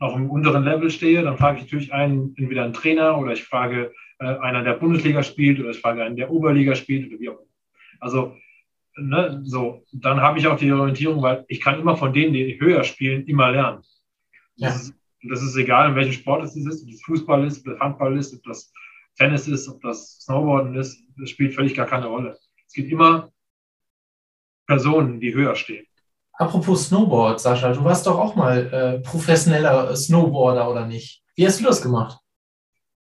[0.00, 3.44] noch im unteren Level stehe, dann frage ich natürlich einen, entweder einen Trainer oder ich
[3.44, 7.28] frage äh, einer, der Bundesliga spielt oder ich frage einen, der Oberliga spielt oder wie
[7.28, 7.50] auch immer.
[8.00, 8.36] Also,
[8.96, 12.58] ne, so, dann habe ich auch die Orientierung, weil ich kann immer von denen, die
[12.58, 13.82] höher spielen, immer lernen.
[14.56, 14.68] Ja.
[14.68, 17.72] Das, ist, das ist egal, in welchem Sport es ist, ob das Fußball ist, ob
[17.72, 18.72] das Handball ist, ob das
[19.16, 22.38] Tennis ist, ob das Snowboarden ist, das spielt völlig gar keine Rolle.
[22.66, 23.30] Es gibt immer
[24.66, 25.84] Personen, die höher stehen.
[26.40, 31.22] Apropos Snowboard, Sascha, du warst doch auch mal äh, professioneller Snowboarder, oder nicht?
[31.36, 32.18] Wie hast du das gemacht?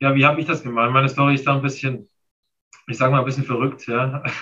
[0.02, 0.92] Ja, wie habe ich das gemacht?
[0.92, 2.10] Meine Story ist da ein bisschen,
[2.86, 4.22] ich sage mal, ein bisschen verrückt, ja.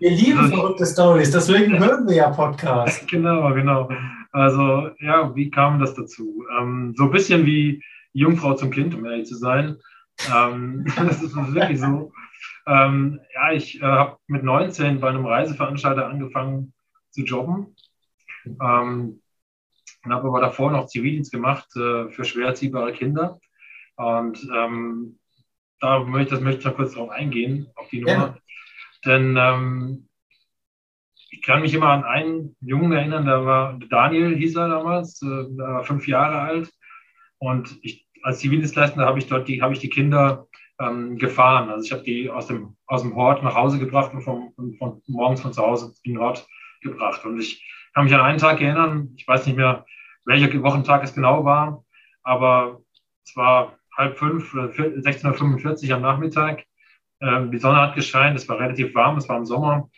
[0.00, 3.06] wir lieben also, verrückte Stories, deswegen hören wir ja Podcasts.
[3.10, 3.88] Genau, genau.
[4.32, 6.44] Also, ja, wie kam das dazu?
[6.58, 7.80] Ähm, so ein bisschen wie
[8.12, 9.76] Jungfrau zum Kind, um ehrlich zu sein.
[10.34, 12.10] Ähm, das ist wirklich so.
[12.70, 16.72] Ähm, ja, ich äh, habe mit 19 bei einem Reiseveranstalter angefangen
[17.10, 17.74] zu jobben.
[18.46, 19.20] Ähm,
[20.04, 23.40] und habe aber davor noch Zivildienst gemacht äh, für schwer erziehbare Kinder.
[23.96, 25.18] Und ähm,
[25.80, 28.12] da möchte, das möchte ich noch kurz drauf eingehen, auf die Nummer.
[28.14, 28.38] Ja.
[29.04, 30.08] Denn ähm,
[31.30, 35.26] ich kann mich immer an einen Jungen erinnern, der war Daniel, hieß er damals, äh,
[35.26, 36.72] der war fünf Jahre alt.
[37.38, 40.46] Und ich, als Zivildienstleister habe ich dort die, habe ich die Kinder
[40.80, 41.70] ähm, gefahren.
[41.70, 44.74] Also ich habe die aus dem, aus dem Hort nach Hause gebracht und von, von,
[44.74, 46.46] von morgens von zu Hause in den Hort
[46.80, 47.24] gebracht.
[47.24, 47.64] Und ich
[47.94, 49.84] kann mich an einen Tag erinnern, ich weiß nicht mehr,
[50.24, 51.84] welcher Wochentag es genau war,
[52.22, 52.80] aber
[53.24, 56.64] es war halb fünf, 16.45 Uhr am Nachmittag.
[57.20, 59.90] Ähm, die Sonne hat gescheint, es war relativ warm, es war im Sommer.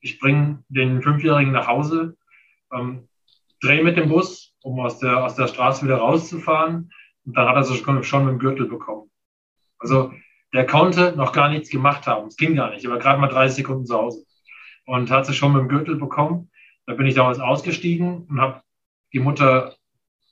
[0.00, 2.16] Ich bringe den Fünfjährigen nach Hause,
[2.72, 3.08] ähm,
[3.60, 6.92] drehe mit dem Bus, um aus der, aus der Straße wieder rauszufahren.
[7.24, 9.11] Und dann hat er sich schon mit dem Gürtel bekommen.
[9.82, 10.12] Also
[10.52, 12.28] der konnte noch gar nichts gemacht haben.
[12.28, 12.84] Es ging gar nicht.
[12.84, 14.24] Er war gerade mal 30 Sekunden zu Hause
[14.86, 16.50] und hat sich schon mit dem Gürtel bekommen.
[16.86, 18.62] Da bin ich damals ausgestiegen und habe
[19.12, 19.74] die Mutter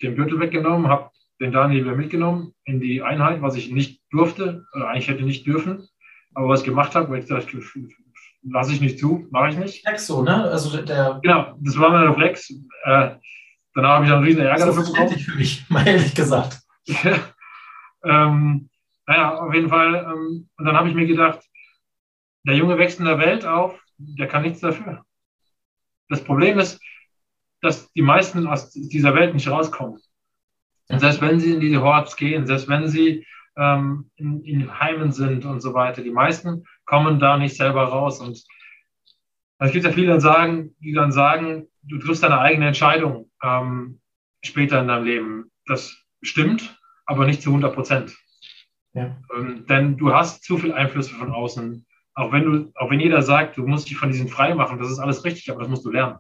[0.02, 1.10] den Gürtel weggenommen, habe
[1.40, 5.46] den Daniel wieder mitgenommen in die Einheit, was ich nicht durfte, oder eigentlich hätte nicht
[5.46, 5.88] dürfen,
[6.34, 7.60] aber was ich gemacht habe, weil ich dachte,
[8.42, 9.86] lasse ich nicht zu, mache ich nicht.
[9.86, 10.44] Reflex so, ne?
[10.44, 12.50] Also der genau, das war mein Reflex.
[12.84, 13.10] Äh,
[13.74, 15.18] danach habe ich dann einen riesen Ärger dafür bekommen.
[15.18, 16.60] für mich, mal ehrlich gesagt.
[18.04, 18.69] ähm,
[19.10, 20.06] naja, auf jeden Fall.
[20.08, 21.40] Ähm, und dann habe ich mir gedacht,
[22.46, 25.04] der Junge wächst in der Welt auf, der kann nichts dafür.
[26.08, 26.80] Das Problem ist,
[27.60, 30.00] dass die meisten aus dieser Welt nicht rauskommen.
[30.88, 35.10] Und selbst wenn sie in diese Horts gehen, selbst wenn sie ähm, in, in, Heimen
[35.10, 38.20] sind und so weiter, die meisten kommen da nicht selber raus.
[38.20, 38.40] Und
[39.58, 44.00] es gibt ja viele, die, sagen, die dann sagen, du triffst deine eigene Entscheidung ähm,
[44.44, 45.50] später in deinem Leben.
[45.66, 48.16] Das stimmt, aber nicht zu 100 Prozent.
[48.92, 49.16] Ja.
[49.36, 51.86] Ähm, denn du hast zu viel Einflüsse von außen.
[52.14, 54.90] Auch wenn du, auch wenn jeder sagt, du musst dich von diesen frei machen, das
[54.90, 56.18] ist alles richtig, aber das musst du lernen.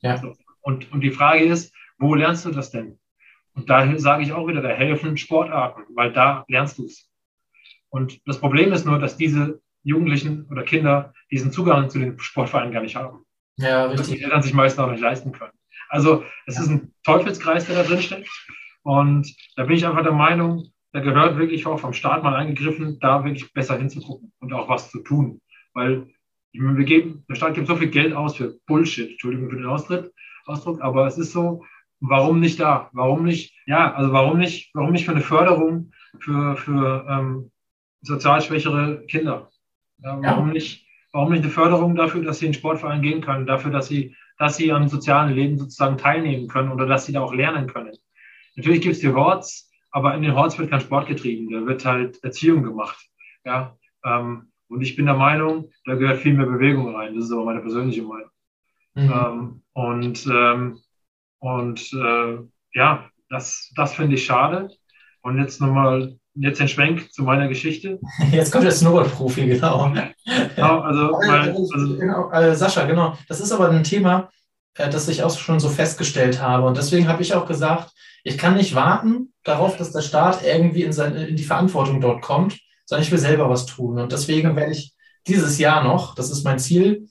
[0.00, 0.20] Ja.
[0.60, 2.98] Und, und die Frage ist, wo lernst du das denn?
[3.54, 7.08] Und da sage ich auch wieder, da helfen Sportarten, weil da lernst du es.
[7.90, 12.72] Und das Problem ist nur, dass diese Jugendlichen oder Kinder diesen Zugang zu den Sportvereinen
[12.72, 13.24] gar nicht haben.
[13.56, 13.98] Ja, richtig.
[13.98, 15.52] Dass die Eltern sich meistens auch nicht leisten können.
[15.88, 16.62] Also es ja.
[16.62, 18.28] ist ein Teufelskreis, der da drin steckt.
[18.82, 22.98] Und da bin ich einfach der Meinung, da gehört wirklich auch vom Staat mal eingegriffen,
[23.00, 25.40] da wirklich besser hinzugucken und auch was zu tun.
[25.74, 26.06] Weil
[26.52, 30.12] wir geben, der Staat gibt so viel Geld aus für Bullshit, Entschuldigung für den Austritt,
[30.46, 31.64] Ausdruck, aber es ist so,
[32.00, 32.88] warum nicht da?
[32.92, 37.50] Warum nicht, ja, also warum nicht, warum nicht für eine Förderung für, für ähm,
[38.00, 39.50] sozial schwächere Kinder?
[39.98, 40.54] Ja, warum, ja.
[40.54, 43.88] Nicht, warum nicht eine Förderung dafür, dass sie in den Sportverein gehen können, dafür, dass
[43.88, 47.66] sie, dass sie am sozialen Leben sozusagen teilnehmen können oder dass sie da auch lernen
[47.66, 47.92] können?
[48.56, 51.84] Natürlich gibt es die Horts, aber in den Horts wird kein Sport getrieben, da wird
[51.84, 52.98] halt Erziehung gemacht.
[53.44, 57.14] Ja, ähm, und ich bin der Meinung, da gehört viel mehr Bewegung rein.
[57.14, 58.30] Das ist aber meine persönliche Meinung.
[58.94, 59.12] Mhm.
[59.12, 60.78] Ähm, und ähm,
[61.40, 62.38] und äh,
[62.74, 64.70] ja, das, das finde ich schade.
[65.22, 67.98] Und jetzt nochmal, jetzt den Schwenk zu meiner Geschichte.
[68.30, 69.92] Jetzt kommt der Snowboard-Profi, genau.
[69.92, 70.80] genau.
[70.80, 73.18] also, mein, also genau, äh, Sascha, genau.
[73.28, 74.30] Das ist aber ein Thema,
[74.76, 76.66] äh, das ich auch schon so festgestellt habe.
[76.66, 77.90] Und deswegen habe ich auch gesagt,
[78.22, 82.22] ich kann nicht warten darauf, dass der Staat irgendwie in, seine, in die Verantwortung dort
[82.22, 83.98] kommt, sondern ich will selber was tun.
[83.98, 84.94] Und deswegen werde ich
[85.26, 87.08] dieses Jahr noch, das ist mein Ziel,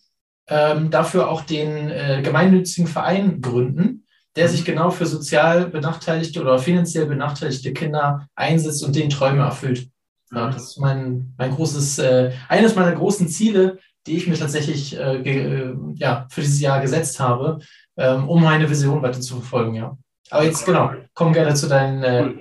[0.48, 6.60] ähm, dafür auch den äh, gemeinnützigen Verein gründen, der sich genau für sozial benachteiligte oder
[6.60, 9.90] finanziell benachteiligte Kinder einsetzt und den Träume erfüllt.
[10.32, 14.98] Ja, das ist mein, mein großes, äh, eines meiner großen Ziele, die ich mir tatsächlich
[14.98, 17.60] äh, äh, ja, für dieses Jahr gesetzt habe,
[17.98, 19.76] ähm, um meine Vision weiter zu verfolgen.
[19.76, 19.98] Ja.
[20.30, 22.34] Aber jetzt genau, komm gerne zu deinen äh,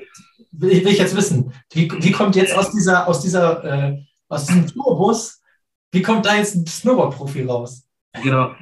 [0.59, 4.47] will, will ich jetzt wissen, wie, wie kommt jetzt aus dieser, aus dieser, äh, aus
[4.47, 5.43] diesem Tourbus,
[5.93, 7.89] wie kommt da jetzt ein Snowboard-Profi raus?
[8.23, 8.55] Genau.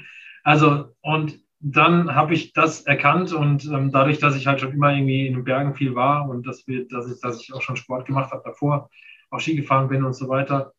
[0.43, 4.93] Also, und dann habe ich das erkannt und ähm, dadurch, dass ich halt schon immer
[4.93, 7.77] irgendwie in den Bergen viel war und dass, wir, dass, ich, dass ich auch schon
[7.77, 8.91] Sport gemacht habe davor,
[9.31, 10.73] auch Ski gefahren bin und so weiter,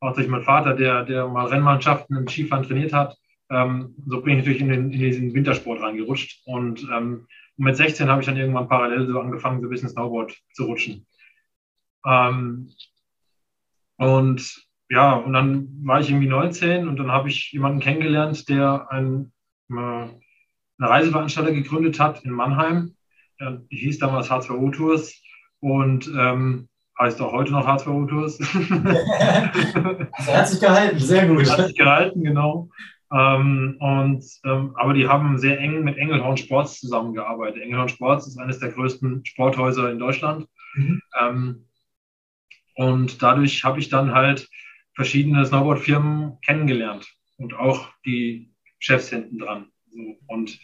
[0.00, 3.18] auch durch meinen Vater, der, der mal Rennmannschaften im Skifahren trainiert hat,
[3.50, 7.26] ähm, so bin ich natürlich in, den, in diesen Wintersport reingerutscht und ähm,
[7.60, 10.64] und mit 16 habe ich dann irgendwann parallel so angefangen, so ein bisschen Snowboard zu
[10.64, 11.06] rutschen.
[12.06, 12.70] Ähm,
[13.98, 18.90] und ja, und dann war ich irgendwie 19 und dann habe ich jemanden kennengelernt, der
[18.90, 19.32] ein,
[19.68, 20.10] äh, eine
[20.78, 22.96] Reiseveranstalter gegründet hat in Mannheim.
[23.38, 25.22] Der hieß damals H2O Tours
[25.60, 26.66] und ähm,
[26.98, 28.40] heißt auch heute noch H2O Tours.
[30.12, 31.50] also hat sich gehalten, sehr gut.
[31.50, 32.70] Hat sich gehalten, genau.
[33.12, 37.62] Ähm, und, ähm, aber die haben sehr eng mit Engelhorn Sports zusammengearbeitet.
[37.62, 40.46] Engelhorn Sports ist eines der größten Sporthäuser in Deutschland.
[40.74, 41.02] Mhm.
[41.20, 41.66] Ähm,
[42.76, 44.48] und dadurch habe ich dann halt
[44.94, 49.66] verschiedene Snowboard-Firmen kennengelernt und auch die Chefs hinten dran.
[49.90, 50.58] So, und,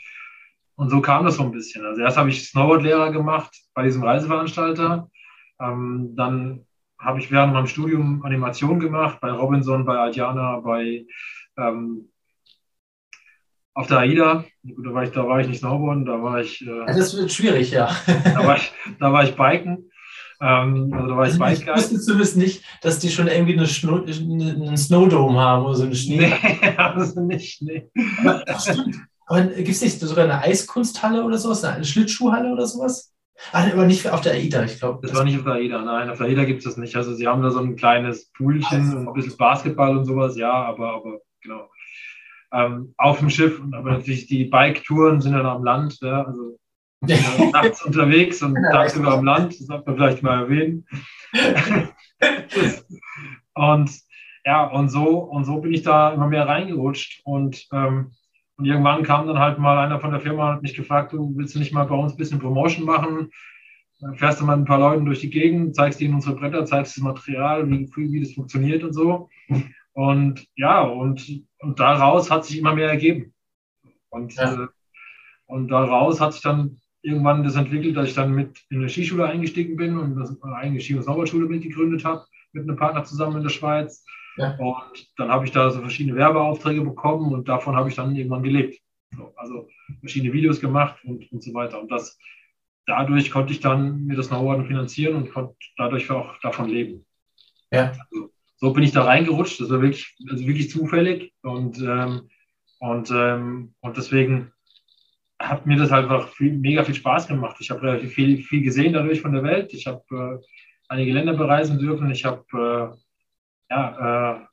[0.76, 1.84] und so kam das so ein bisschen.
[1.84, 5.10] Also erst habe ich Snowboard-Lehrer gemacht bei diesem Reiseveranstalter.
[5.60, 6.64] Ähm, dann
[6.98, 11.06] habe ich während meinem Studium Animation gemacht bei Robinson, bei Altiana, bei
[11.58, 12.08] ähm,
[13.76, 16.66] auf der AIDA, da war ich, da war ich nicht Snowboarden, da war ich.
[16.66, 17.94] Äh, das wird schwierig, ja.
[18.06, 19.90] da, war ich, da war ich Biken.
[20.40, 23.66] Ähm, also da war ich also Ich wusste zumindest nicht, dass die schon irgendwie eine
[23.66, 26.32] Schno einen Snowdome haben oder so eine Schnee.
[26.42, 27.90] Nee, also nicht, nee.
[28.24, 28.44] Aber,
[29.26, 33.12] Aber gibt es nicht sogar eine Eiskunsthalle oder sowas, eine Schlittschuhhalle oder sowas?
[33.52, 35.00] Ah, aber nicht auf der AIDA, ich glaube.
[35.02, 36.96] Das, das, war nicht auf der AIDA, nein, auf der AIDA gibt es das nicht.
[36.96, 40.34] Also sie haben da so ein kleines Poolchen also, und ein bisschen Basketball und sowas,
[40.38, 41.68] ja, aber, aber genau
[42.52, 43.60] ähm, auf dem Schiff.
[43.72, 46.56] Aber natürlich die Bike-Touren sind dann am Land, ja, also
[47.52, 50.86] nachts unterwegs und tagsüber am Land, das sollte man vielleicht mal erwähnen.
[53.54, 53.90] und
[54.44, 58.12] ja, und so, und so bin ich da immer mehr reingerutscht und, ähm,
[58.56, 61.36] und irgendwann kam dann halt mal einer von der Firma und hat mich gefragt, du
[61.36, 63.30] willst du nicht mal bei uns ein bisschen Promotion machen?
[64.00, 66.96] Dann fährst du mal ein paar Leuten durch die Gegend, zeigst ihnen unsere Bretter, zeigst
[66.96, 69.28] das Material, wie, wie das funktioniert und so.
[69.96, 73.32] Und ja, und, und daraus hat sich immer mehr ergeben.
[74.10, 74.64] Und, ja.
[74.64, 74.68] äh,
[75.46, 79.24] und daraus hat sich dann irgendwann das entwickelt, dass ich dann mit in eine Skischule
[79.24, 83.38] eingestiegen bin und das, eine eigene Ski- und Snowboardschule mitgegründet habe, mit einem Partner zusammen
[83.38, 84.04] in der Schweiz.
[84.36, 84.54] Ja.
[84.58, 88.42] Und dann habe ich da so verschiedene Werbeaufträge bekommen und davon habe ich dann irgendwann
[88.42, 88.78] gelebt.
[89.16, 89.66] So, also
[90.00, 91.80] verschiedene Videos gemacht und, und so weiter.
[91.80, 92.18] Und das,
[92.84, 97.06] dadurch konnte ich dann mir das Snowboarden finanzieren und konnte dadurch auch davon leben.
[97.70, 97.92] Ja.
[98.10, 99.60] Also, so bin ich da reingerutscht.
[99.60, 101.32] Das war wirklich, also wirklich zufällig.
[101.42, 102.28] Und, ähm,
[102.78, 104.52] und, ähm, und deswegen
[105.38, 107.56] hat mir das halt einfach viel, mega viel Spaß gemacht.
[107.60, 109.72] Ich habe relativ viel, viel gesehen dadurch von der Welt.
[109.74, 110.46] Ich habe äh,
[110.88, 112.10] einige Länder bereisen dürfen.
[112.10, 114.46] Ich habe äh, ja, äh,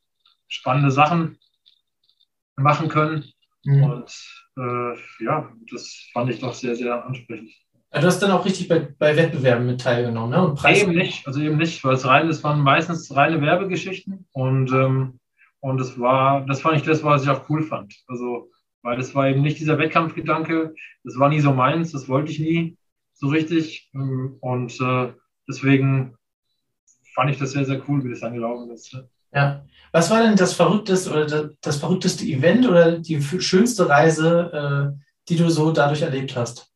[0.47, 1.37] spannende Sachen
[2.57, 3.25] machen können.
[3.63, 3.83] Mhm.
[3.83, 7.51] Und äh, ja, das fand ich doch sehr, sehr ansprechend.
[7.93, 10.45] Du hast dann auch richtig bei, bei Wettbewerben mit teilgenommen, ne?
[10.45, 14.25] Und Preis eben nicht, also eben nicht, weil es rein, es waren meistens reine Werbegeschichten
[14.33, 15.19] und, ähm,
[15.59, 17.95] Und das war, das fand ich das, was ich auch cool fand.
[18.07, 18.49] Also,
[18.81, 20.73] weil das war eben nicht dieser Wettkampfgedanke,
[21.05, 22.77] das war nie so meins, das wollte ich nie
[23.13, 23.89] so richtig.
[23.93, 25.13] Und äh,
[25.47, 26.17] deswegen
[27.15, 28.97] fand ich das sehr, sehr cool, wie das dann gelaufen ist.
[29.33, 29.63] Ja.
[29.93, 35.37] Was war denn das verrückteste oder das verrückteste Event oder die schönste Reise, äh, die
[35.37, 36.72] du so dadurch erlebt hast?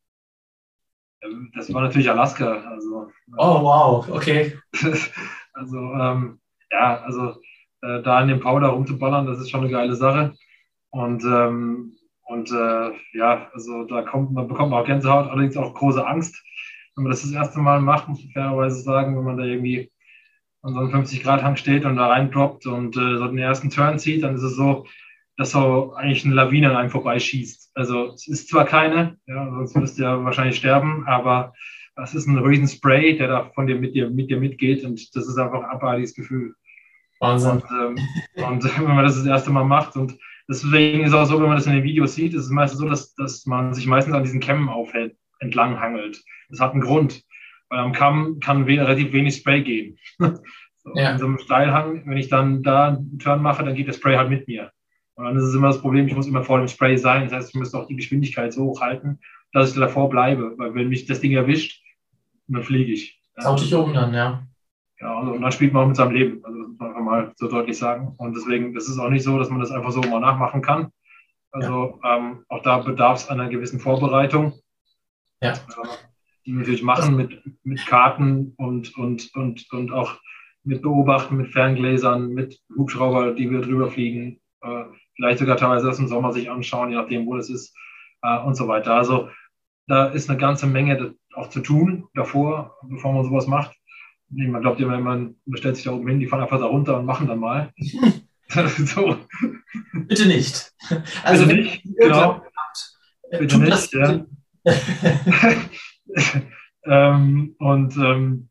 [1.56, 2.64] Das war natürlich Alaska.
[2.70, 4.58] Also, oh, wow, okay.
[5.54, 6.40] also, ähm,
[6.72, 7.36] ja, also
[7.82, 10.34] äh, da in dem Powder rumzuballern, das ist schon eine geile Sache.
[10.90, 11.94] Und, ähm,
[12.26, 16.44] und äh, ja, also da kommt man bekommt man auch Gänsehaut, allerdings auch große Angst,
[16.96, 19.92] wenn man das das erste Mal macht, muss ich fairerweise sagen, wenn man da irgendwie
[20.64, 24.24] an so einem 50-Grad-Hang steht und da reindroppt und äh, so den ersten Turn zieht,
[24.24, 24.86] dann ist es so,
[25.38, 27.72] dass so eigentlich eine Lawine an einem vorbeischießt.
[27.76, 31.54] Also es ist zwar keine, ja, sonst du ja wahrscheinlich sterben, aber
[31.96, 35.16] das ist ein riesen Spray, der da von dir mit dir, mit dir mitgeht und
[35.16, 36.56] das ist einfach ein abartiges Gefühl.
[37.20, 37.52] Wahnsinn.
[37.52, 37.98] Und, ähm,
[38.48, 40.18] und wenn man das das erste Mal macht und
[40.50, 42.80] deswegen ist es auch so, wenn man das in den Videos sieht, ist es meistens
[42.80, 46.24] so, dass, dass man sich meistens an diesen Kämmen aufhält, entlang hangelt.
[46.50, 47.24] Das hat einen Grund,
[47.70, 49.98] weil am Kamm kann relativ wenig Spray gehen.
[50.18, 51.12] so, ja.
[51.12, 54.16] In so einem Steilhang, wenn ich dann da einen Turn mache, dann geht der Spray
[54.16, 54.72] halt mit mir.
[55.18, 57.24] Und dann ist es immer das Problem, ich muss immer vor dem Spray sein.
[57.24, 59.20] Das heißt, ich müsste auch die Geschwindigkeit so hoch halten,
[59.52, 60.54] dass ich davor bleibe.
[60.58, 61.82] Weil wenn mich das Ding erwischt,
[62.48, 63.20] dann fliege ich.
[63.44, 64.44] Haut dich um dann, ja.
[65.00, 66.46] Ja, also, und dann spielt man auch mit seinem Leben.
[66.46, 68.14] Also das muss man einfach mal so deutlich sagen.
[68.18, 70.92] Und deswegen, das ist auch nicht so, dass man das einfach so mal nachmachen kann.
[71.52, 72.18] Also ja.
[72.18, 74.54] ähm, auch da bedarf es einer gewissen Vorbereitung.
[75.42, 75.54] Ja.
[75.54, 75.56] Äh,
[76.46, 80.16] die wir natürlich machen mit, mit Karten und, und, und, und auch
[80.64, 84.40] mit Beobachten, mit Ferngläsern, mit Hubschrauber, die wir drüber fliegen.
[84.62, 84.86] Äh,
[85.18, 87.76] vielleicht sogar teilweise erst im Sommer sich anschauen, je nachdem, wo das ist
[88.22, 88.94] äh, und so weiter.
[88.94, 89.30] Also
[89.88, 93.76] da ist eine ganze Menge auch zu tun davor, bevor man sowas macht.
[94.30, 97.06] Man glaubt immer, man bestellt sich da oben hin, die fahren einfach da runter und
[97.06, 97.74] machen dann mal.
[98.78, 99.18] so.
[99.94, 100.74] Bitte nicht.
[101.24, 102.44] Also Bitte nicht, genau.
[103.32, 104.26] Bitte nicht, ja.
[106.86, 108.50] ähm, und ähm,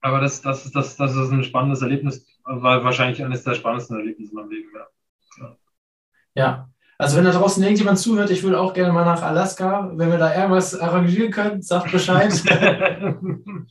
[0.00, 4.32] aber das, das, das, das ist ein spannendes Erlebnis, war wahrscheinlich eines der spannendsten Erlebnisse
[4.32, 4.68] in meinem Leben.
[4.74, 4.86] Ja.
[6.34, 6.68] Ja.
[6.96, 9.90] Also wenn da draußen irgendjemand zuhört, ich würde auch gerne mal nach Alaska.
[9.94, 12.32] Wenn wir da irgendwas arrangieren können, sagt Bescheid.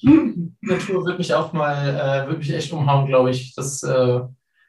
[0.01, 3.55] Die Natur wird mich auch mal, äh, wird mich echt umhauen, glaube ich.
[3.55, 4.21] Das, äh,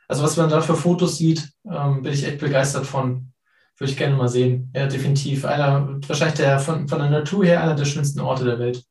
[0.09, 3.31] also was man da für Fotos sieht, ähm, bin ich echt begeistert von.
[3.77, 4.71] Würde ich gerne mal sehen.
[4.73, 5.45] Ja, definitiv.
[5.45, 8.85] Einer, wahrscheinlich der von, von der Natur her einer der schönsten Orte der Welt.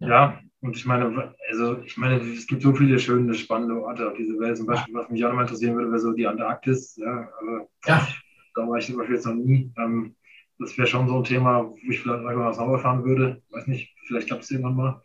[0.00, 0.08] Ja.
[0.08, 0.38] ja.
[0.60, 4.38] Und ich meine, also ich meine, es gibt so viele schöne, spannende Orte auf dieser
[4.38, 4.56] Welt.
[4.56, 6.96] Zum Beispiel, was mich auch noch mal interessieren würde, wäre so die Antarktis.
[6.96, 8.08] Ja, also, ja.
[8.54, 9.70] Da war ich zum Beispiel jetzt noch nie.
[9.76, 10.16] Ähm,
[10.58, 13.42] das wäre schon so ein Thema, wo ich vielleicht mal sauber fahren würde.
[13.50, 15.02] Weiß nicht, vielleicht klappt es irgendwann mal.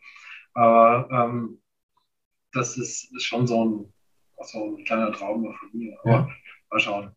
[0.54, 1.62] Aber ähm,
[2.54, 3.94] das ist, ist, schon so ein,
[4.44, 5.98] so ein kleiner Traum von mir.
[6.04, 6.30] Aber ja.
[6.70, 7.16] mal schauen.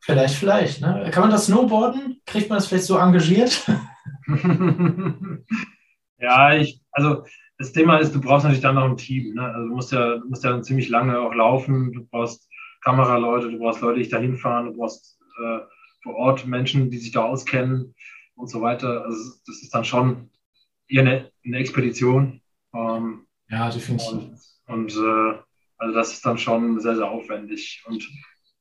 [0.00, 0.80] Vielleicht, vielleicht.
[0.80, 1.10] Ne?
[1.12, 2.22] Kann man das Snowboarden?
[2.24, 3.66] Kriegt man das vielleicht so engagiert?
[6.18, 7.24] ja, ich, also
[7.58, 9.34] das Thema ist, du brauchst natürlich dann noch ein Team.
[9.34, 9.42] Ne?
[9.42, 11.92] Also du musst ja, du musst ja ziemlich lange auch laufen.
[11.92, 12.48] Du brauchst
[12.82, 15.60] Kameraleute, du brauchst Leute, die dich da hinfahren, du brauchst äh,
[16.02, 17.94] vor Ort Menschen, die sich da auskennen
[18.34, 19.04] und so weiter.
[19.04, 20.30] Also das ist dann schon
[20.88, 22.40] eher eine, eine Expedition.
[22.74, 24.12] Ähm, ja, definitiv.
[24.12, 25.38] Und, und äh,
[25.78, 27.82] also das ist dann schon sehr, sehr aufwendig.
[27.86, 28.06] Und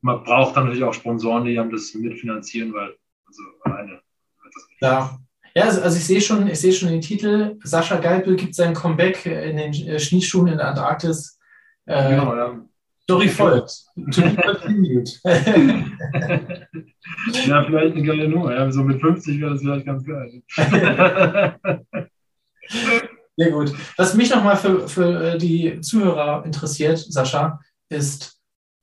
[0.02, 4.02] man braucht dann natürlich auch Sponsoren, die haben das mitfinanzieren, weil also alleine
[4.82, 5.20] ja.
[5.58, 7.58] Ja, also, also ich sehe schon, ich sehe schon den Titel.
[7.64, 11.40] Sascha Geipel gibt sein Comeback in den äh, Schneeschuhen in der Antarktis.
[11.86, 12.60] Äh, genau, ja.
[13.04, 13.86] Story folgt.
[13.96, 14.18] ja,
[17.64, 18.54] vielleicht eine geile Nummer.
[18.54, 20.42] Ja, so mit 50 wäre das vielleicht ganz geil.
[23.38, 23.74] Sehr gut.
[23.98, 28.42] Was mich nochmal für, für äh, die Zuhörer interessiert, Sascha, ist,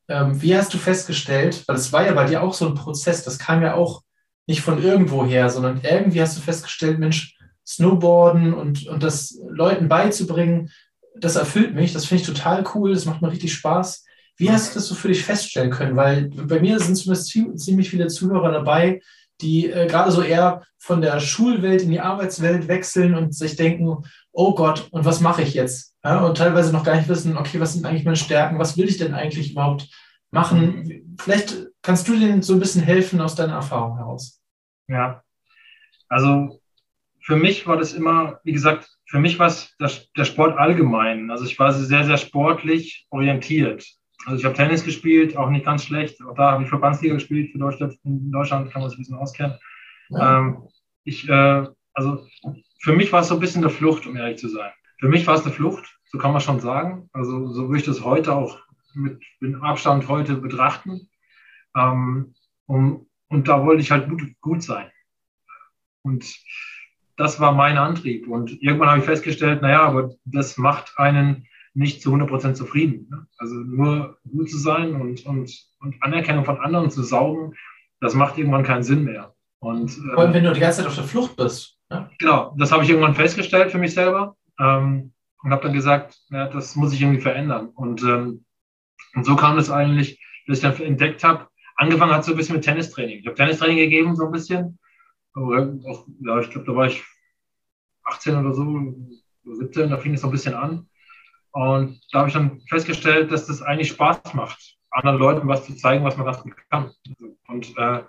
[0.08, 3.24] ähm, wie hast du festgestellt, weil es war ja bei dir auch so ein Prozess,
[3.24, 4.01] das kam ja auch
[4.46, 9.88] nicht von irgendwo her, sondern irgendwie hast du festgestellt, Mensch, Snowboarden und, und das Leuten
[9.88, 10.70] beizubringen,
[11.16, 14.04] das erfüllt mich, das finde ich total cool, das macht mir richtig Spaß.
[14.36, 15.96] Wie hast du das so für dich feststellen können?
[15.96, 17.30] Weil bei mir sind zumindest
[17.62, 19.00] ziemlich viele Zuhörer dabei,
[19.40, 23.98] die äh, gerade so eher von der Schulwelt in die Arbeitswelt wechseln und sich denken,
[24.32, 25.94] oh Gott, und was mache ich jetzt?
[26.04, 28.58] Ja, und teilweise noch gar nicht wissen, okay, was sind eigentlich meine Stärken?
[28.58, 29.88] Was will ich denn eigentlich überhaupt
[30.32, 31.16] machen?
[31.20, 34.42] Vielleicht kannst du denen so ein bisschen helfen aus deiner Erfahrung heraus.
[34.88, 35.22] Ja,
[36.08, 36.60] also
[37.20, 41.30] für mich war das immer, wie gesagt, für mich war es der, der Sport allgemein.
[41.30, 43.86] Also ich war sehr, sehr sportlich orientiert.
[44.26, 46.22] Also ich habe Tennis gespielt, auch nicht ganz schlecht.
[46.22, 47.98] Auch da habe ich Verbandsliga gespielt für Deutschland.
[48.04, 49.58] In Deutschland kann man sich ein bisschen auskennen.
[50.10, 50.38] Ja.
[50.38, 50.68] Ähm,
[51.04, 52.26] ich, äh, also
[52.80, 54.70] für mich war es so ein bisschen eine Flucht, um ehrlich zu sein.
[55.00, 57.08] Für mich war es eine Flucht, so kann man schon sagen.
[57.12, 58.58] Also so würde ich das heute auch
[58.94, 61.10] mit, mit Abstand heute betrachten.
[61.76, 62.34] Ähm,
[62.66, 64.90] und, und da wollte ich halt gut, gut sein.
[66.02, 66.24] Und
[67.16, 68.28] das war mein Antrieb.
[68.28, 73.08] Und irgendwann habe ich festgestellt, naja, aber das macht einen nicht zu 100% zufrieden.
[73.10, 73.26] Ne?
[73.38, 77.54] Also nur gut zu sein und, und, und Anerkennung von anderen zu saugen,
[78.00, 79.34] das macht irgendwann keinen Sinn mehr.
[79.60, 81.78] Und, Vor allem, wenn du die ganze Zeit auf der Flucht bist.
[81.88, 82.10] Ne?
[82.18, 86.48] Genau, das habe ich irgendwann festgestellt für mich selber ähm, und habe dann gesagt, ja,
[86.48, 87.68] das muss ich irgendwie verändern.
[87.68, 88.44] Und, ähm,
[89.14, 92.56] und so kam es eigentlich, dass ich dann entdeckt habe, angefangen hat so ein bisschen
[92.56, 93.20] mit Tennistraining.
[93.20, 94.78] Ich habe Tennistraining gegeben, so ein bisschen.
[95.34, 97.02] Auch, ja, ich glaube, da war ich
[98.04, 98.94] 18 oder so,
[99.44, 100.88] 17, da fing es so ein bisschen an.
[101.52, 105.74] Und da habe ich dann festgestellt, dass das eigentlich Spaß macht, anderen Leuten was zu
[105.76, 106.90] zeigen, was man ganz gut kann.
[107.46, 108.02] Und, äh,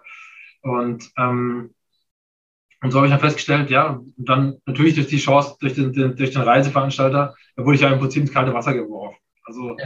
[0.61, 1.73] und, ähm,
[2.81, 5.93] und so habe ich dann festgestellt, ja, und dann natürlich durch die Chance, durch den,
[5.93, 9.17] den, durch den Reiseveranstalter, da wurde ich ja im Prinzip ins kalte Wasser geworfen.
[9.45, 9.77] Also.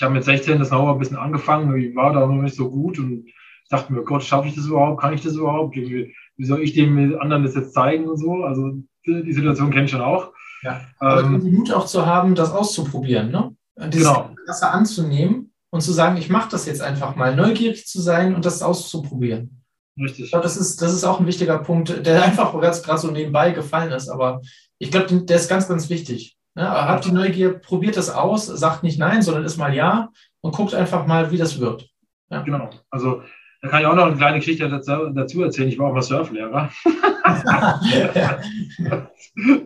[0.00, 2.70] Ich habe mit 16 das Snowboard ein bisschen angefangen, ich war da noch nicht so
[2.70, 3.26] gut und
[3.68, 4.98] dachte mir, Gott, schaffe ich das überhaupt?
[4.98, 5.76] Kann ich das überhaupt?
[5.76, 8.44] Wie, wie soll ich dem anderen das jetzt zeigen und so?
[8.44, 10.32] Also die Situation kenne ich schon auch.
[10.62, 13.54] Ja, aber ähm, den Mut auch zu haben, das auszuprobieren, ne?
[13.92, 14.30] Dieses genau.
[14.46, 18.46] Wasser anzunehmen und zu sagen, ich mache das jetzt einfach mal, neugierig zu sein und
[18.46, 19.62] das auszuprobieren.
[20.00, 20.24] Richtig.
[20.24, 23.50] Ich glaube, das ist, das ist auch ein wichtiger Punkt, der einfach gerade so nebenbei
[23.50, 24.40] gefallen ist, aber
[24.78, 26.38] ich glaube, der ist ganz, ganz wichtig.
[26.60, 26.70] Ne?
[26.70, 30.10] Habt die Neugier, probiert das aus, sagt nicht nein, sondern ist mal ja
[30.42, 31.88] und guckt einfach mal, wie das wird.
[32.28, 32.42] Ja.
[32.42, 32.68] Genau.
[32.90, 33.22] Also
[33.62, 35.68] da kann ich auch noch eine kleine Geschichte dazu, erzählen.
[35.68, 36.70] Ich war auch mal Surflehrer.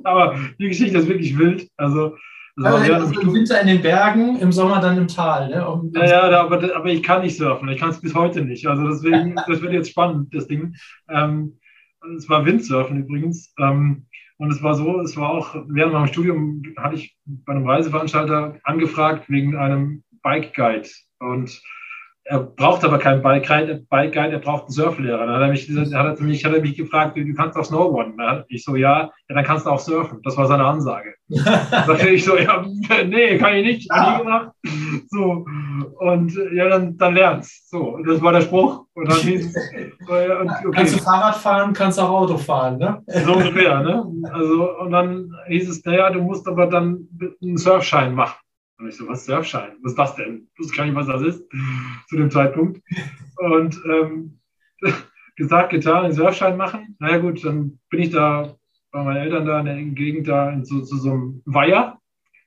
[0.05, 1.69] Aber die Geschichte ist wirklich wild.
[1.77, 2.17] Also,
[2.57, 5.49] das war ja, also im Winter in den Bergen, im Sommer dann im Tal.
[5.49, 5.69] Ne?
[5.69, 7.69] Um, ja, ja aber, aber ich kann nicht surfen.
[7.69, 8.69] Ich kann es bis heute nicht.
[8.69, 10.77] Also deswegen, das wird jetzt spannend, das Ding.
[11.09, 11.59] Ähm,
[12.17, 13.53] es war Windsurfen übrigens.
[13.59, 14.07] Ähm,
[14.39, 18.59] und es war so, es war auch während meinem Studium hatte ich bei einem Reiseveranstalter
[18.65, 20.89] angefragt wegen einem Bike Guide.
[21.21, 21.63] Und
[22.27, 25.27] er braucht aber keinen Bike Guide, er braucht einen Surflehrer.
[25.27, 28.45] Dann hat er mich, hat er mich, hat er mich gefragt, du kannst auch Snowboarden.
[28.49, 30.21] Ich so, ja, ja, dann kannst du auch surfen.
[30.23, 31.15] Das war seine Ansage.
[31.29, 32.65] da ich so, ja,
[33.07, 34.51] nee, kann ich nicht, hab nie gemacht.
[35.09, 35.45] So,
[35.99, 37.69] und ja, dann, dann lernst.
[37.69, 38.87] So, das war der Spruch.
[38.95, 39.55] Und dann hieß
[40.07, 40.71] okay.
[40.73, 43.03] Kannst du Fahrrad fahren, kannst auch Auto fahren, ne?
[43.07, 44.07] So ungefähr, ne?
[44.33, 47.07] Also, und dann hieß es, naja, du musst aber dann
[47.43, 48.44] einen Surfschein machen.
[48.79, 49.77] Und ich so, was Surfschein?
[49.83, 50.49] Was ist das denn?
[50.53, 51.45] Ich wusste gar nicht, was das ist
[52.09, 52.81] zu dem Zeitpunkt.
[53.39, 54.41] Und ähm,
[55.37, 56.97] gesagt, getan, einen Surfschein machen.
[56.99, 58.57] Naja gut, dann bin ich da
[58.91, 61.99] bei meinen Eltern da in der Gegend da in so, zu so einem Weiher.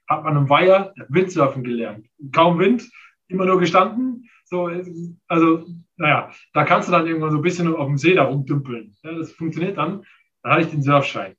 [0.08, 2.08] Hat man einem Weiher Windsurfen gelernt.
[2.32, 2.90] Kaum Wind,
[3.28, 4.30] immer nur gestanden.
[4.46, 4.70] So,
[5.28, 8.96] also, naja, da kannst du dann irgendwann so ein bisschen auf dem See da rumdümpeln.
[9.04, 10.06] Ja, das funktioniert dann.
[10.42, 11.36] Da hatte ich den Surfschein.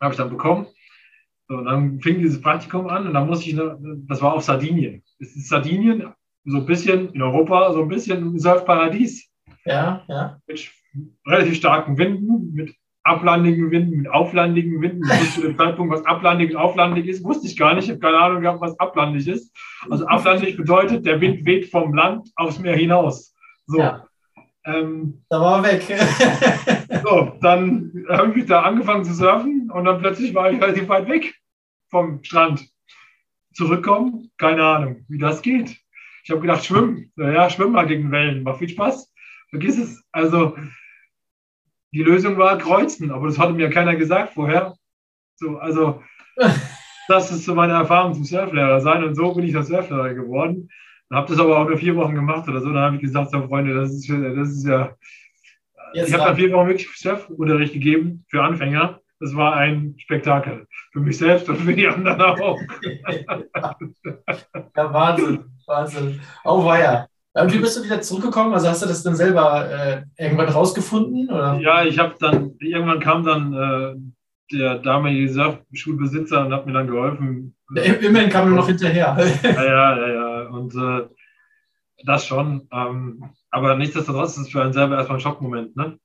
[0.00, 0.66] Habe ich dann bekommen.
[1.48, 3.56] So, und dann fing dieses Praktikum an und dann musste ich,
[4.08, 5.02] das war auf Sardinien.
[5.18, 6.12] Es ist Sardinien,
[6.44, 9.30] so ein bisschen in Europa, so ein bisschen ein Surfparadies.
[9.64, 10.38] Ja, ja.
[10.46, 10.70] Mit
[11.26, 15.02] relativ starken Winden, mit ablandigen Winden, mit auflandigen Winden.
[15.02, 17.84] Bis zu dem Zeitpunkt, was ablandig und auflandig ist, wusste ich gar nicht.
[17.84, 19.54] Ich habe keine Ahnung gehabt, was ablandig ist.
[19.90, 23.34] Also ablandig bedeutet, der Wind weht vom Land aufs Meer hinaus.
[23.66, 23.78] So.
[23.78, 24.06] Ja.
[24.66, 25.82] Ähm, da war er weg.
[27.04, 31.08] so, dann habe ich da angefangen zu surfen und dann plötzlich war ich relativ weit
[31.08, 31.34] weg
[31.90, 32.66] vom Strand.
[33.52, 35.76] Zurückkommen, keine Ahnung, wie das geht.
[36.24, 37.12] Ich habe gedacht, schwimmen.
[37.16, 39.12] Ja, schwimmen mal gegen Wellen, macht viel Spaß.
[39.50, 40.02] Vergiss es.
[40.10, 40.56] Also,
[41.92, 44.74] die Lösung war kreuzen, aber das hatte mir keiner gesagt vorher.
[45.36, 46.02] So, also,
[47.08, 50.70] das ist so meine Erfahrung zum Surflehrer sein und so bin ich der Surflehrer geworden.
[51.14, 52.72] Habe das aber auch nur vier Wochen gemacht oder so.
[52.72, 54.94] Dann habe ich gesagt, so Freunde, das ist, das ist ja.
[55.94, 59.00] Jetzt ich habe dann vier Wochen wirklich Surfunterricht gegeben für Anfänger.
[59.20, 60.66] Das war ein Spektakel.
[60.92, 62.60] Für mich selbst und für die anderen auch.
[64.76, 65.44] ja, Wahnsinn.
[65.66, 66.20] Wahnsinn.
[66.44, 67.06] Oh, war ja.
[67.34, 68.54] Und wie bist du wieder zurückgekommen?
[68.54, 71.30] Also hast du das dann selber äh, irgendwann rausgefunden?
[71.30, 71.58] Oder?
[71.60, 73.94] Ja, ich habe dann, irgendwann kam dann äh,
[74.52, 77.56] der damalige Surfschulbesitzer und hat mir dann geholfen.
[77.74, 79.16] Ja, immerhin kam er noch hinterher.
[79.42, 80.23] ja, ja, ja, ja.
[80.48, 81.08] Und äh,
[82.04, 82.68] das schon.
[82.72, 85.98] Ähm, aber nichtsdestotrotz ist es für einen selber erstmal ein Schockmoment, ne?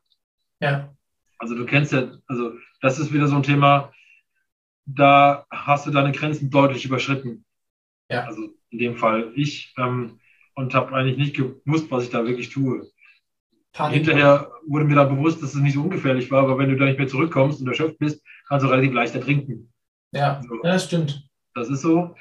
[0.60, 0.94] Ja.
[1.38, 3.94] Also du kennst ja, also das ist wieder so ein Thema,
[4.86, 7.46] da hast du deine Grenzen deutlich überschritten.
[8.10, 8.26] Ja.
[8.26, 10.20] Also in dem Fall ich ähm,
[10.56, 12.90] und habe eigentlich nicht gewusst, was ich da wirklich tue.
[13.72, 13.98] Panik.
[13.98, 16.86] Hinterher wurde mir dann bewusst, dass es nicht so ungefährlich war, aber wenn du da
[16.86, 19.72] nicht mehr zurückkommst und erschöpft bist, kannst du relativ leicht ertrinken.
[20.12, 20.56] Ja, so.
[20.56, 21.30] ja das stimmt.
[21.54, 22.16] Das ist so.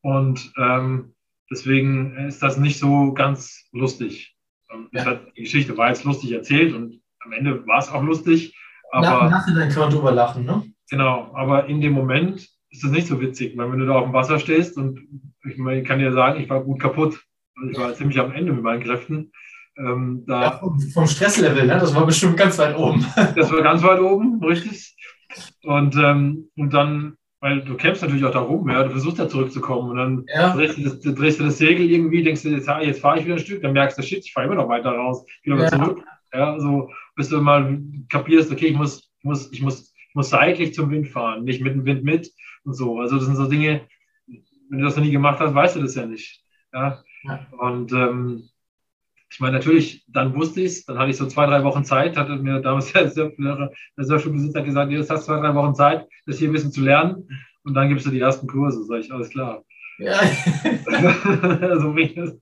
[0.00, 1.14] Und ähm,
[1.50, 4.36] deswegen ist das nicht so ganz lustig.
[4.70, 5.04] Ähm, ja.
[5.04, 8.56] Hat, die Geschichte war jetzt lustig erzählt und am Ende war es auch lustig.
[8.92, 10.62] Aber Nachhinein kann man drüber lachen, ne?
[10.90, 14.04] Genau, aber in dem Moment ist das nicht so witzig, weil wenn du da auf
[14.04, 15.00] dem Wasser stehst und
[15.44, 17.20] ich, meine, ich kann dir sagen, ich war gut kaputt.
[17.56, 19.32] Also ich war ziemlich am Ende mit meinen Kräften.
[19.78, 21.78] Ähm, da, ja, vom, vom, Stresslevel, ne?
[21.78, 23.04] das war bestimmt ganz weit oben.
[23.36, 24.96] das war ganz weit oben, richtig.
[25.62, 29.28] Und, ähm, und dann, weil du kämpfst natürlich auch da rum, ja, du versuchst da
[29.28, 30.54] zurückzukommen und dann ja.
[30.54, 33.34] drehst, du das, drehst, du das, Segel irgendwie, denkst du, jetzt, jetzt fahre ich wieder
[33.34, 35.68] ein Stück, dann merkst du, shit, ich fahre immer noch weiter raus, wieder ja.
[35.68, 36.02] zurück.
[36.32, 37.78] Ja, so, bis du mal
[38.10, 41.60] kapierst, okay, ich muss, ich muss, ich muss, ich muss seitlich zum Wind fahren, nicht
[41.60, 42.30] mit dem Wind mit
[42.64, 43.00] und so.
[43.00, 43.82] Also das sind so Dinge,
[44.68, 46.42] wenn du das noch nie gemacht hast, weißt du das ja nicht.
[46.72, 47.02] Ja.
[47.24, 47.46] ja.
[47.58, 48.48] Und ähm,
[49.28, 52.16] ich meine, natürlich, dann wusste ich es, dann hatte ich so zwei, drei Wochen Zeit,
[52.16, 53.10] hatte mir damals der,
[53.96, 57.28] Surfschulbesitzer gesagt, jetzt hast du zwei, drei Wochen Zeit, das hier ein bisschen zu lernen
[57.64, 59.62] und dann gibst du die ersten Kurse, sag ich, alles klar.
[59.98, 60.18] Ja.
[61.78, 62.38] so wie das.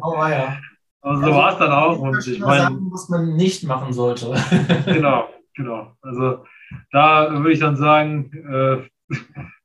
[0.00, 0.58] Oh ja.
[1.02, 1.98] Also, so war es dann auch.
[1.98, 4.34] Und ich meine, sagen, was man nicht machen sollte.
[4.86, 5.92] genau, genau.
[6.02, 6.44] Also
[6.92, 9.16] da würde ich dann sagen, äh,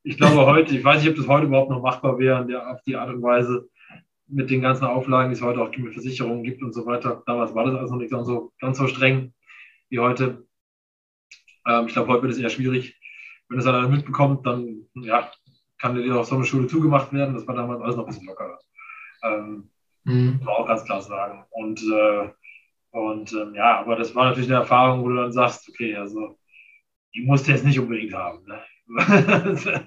[0.03, 2.81] ich glaube heute, ich weiß nicht, ob das heute überhaupt noch machbar wäre, der, auf
[2.83, 3.67] die Art und Weise
[4.27, 7.23] mit den ganzen Auflagen, die es heute auch mit Versicherungen gibt und so weiter.
[7.25, 9.33] Damals war das alles noch nicht ganz so, ganz so streng
[9.89, 10.45] wie heute.
[11.67, 12.99] Ähm, ich glaube, heute wird es eher schwierig.
[13.49, 15.29] Wenn es einer mitbekommt, dann ja,
[15.79, 17.35] kann dir auch so eine Schule zugemacht werden.
[17.35, 18.59] Das war damals alles noch ein bisschen lockerer.
[19.23, 19.69] Ähm,
[20.03, 20.37] mhm.
[20.37, 21.45] Muss man auch ganz klar sagen.
[21.51, 22.29] Und, äh,
[22.91, 26.39] und ähm, ja, aber das war natürlich eine Erfahrung, wo du dann sagst, okay, also
[27.13, 28.43] die musst du jetzt nicht unbedingt haben.
[28.45, 28.61] Ne?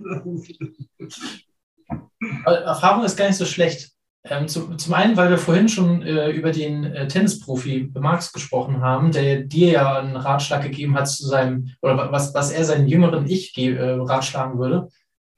[2.45, 3.97] Erfahrung ist gar nicht so schlecht.
[4.31, 8.81] Ähm, zum, zum einen, weil wir vorhin schon äh, über den äh, Tennisprofi Marx gesprochen
[8.81, 12.89] haben, der dir ja einen Ratschlag gegeben hat zu seinem, oder was, was er seinen
[12.89, 14.89] jüngeren Ich äh, ratschlagen würde.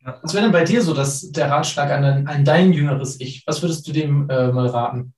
[0.04, 0.18] Ja.
[0.22, 3.44] Was wäre denn bei dir so dass der Ratschlag an, an dein jüngeres Ich?
[3.46, 5.14] Was würdest du dem äh, mal raten?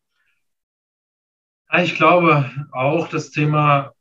[1.81, 3.93] Ich glaube auch das Thema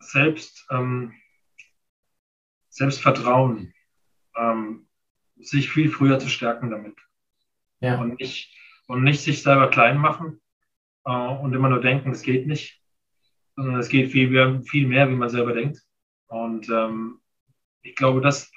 [0.00, 1.12] Selbst, ähm,
[2.70, 3.74] Selbstvertrauen,
[4.36, 4.86] ähm,
[5.40, 6.96] sich viel früher zu stärken damit.
[7.80, 8.00] Ja.
[8.00, 8.54] Und nicht
[8.88, 10.40] und nicht sich selber klein machen
[11.04, 12.82] äh, und immer nur denken, es geht nicht,
[13.54, 15.80] sondern es geht viel, viel mehr, wie man selber denkt.
[16.26, 17.20] Und ähm,
[17.82, 18.50] ich glaube, das,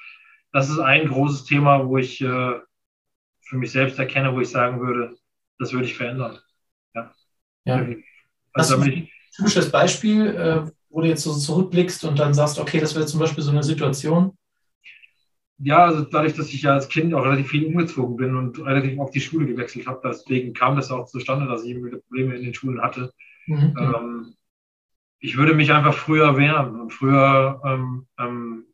[0.52, 2.60] das ist ein großes Thema, wo ich äh,
[3.42, 5.16] für mich selbst erkenne, wo ich sagen würde,
[5.60, 6.40] das würde ich verändern.
[6.96, 7.14] Ja.
[7.66, 7.86] ja.
[8.54, 12.58] Also, Hast du ein typisches Beispiel, äh, wo du jetzt so zurückblickst und dann sagst,
[12.58, 14.38] okay, das wäre zum Beispiel so eine Situation?
[15.64, 18.98] Ja, also dadurch, dass ich ja als Kind auch relativ viel umgezogen bin und relativ
[19.00, 22.44] oft die Schule gewechselt habe, deswegen kam das auch zustande, dass ich wieder Probleme in
[22.44, 23.14] den Schulen hatte.
[23.46, 23.76] Mhm.
[23.78, 24.36] Ähm,
[25.20, 28.66] ich würde mich einfach früher wehren und früher ähm, ähm,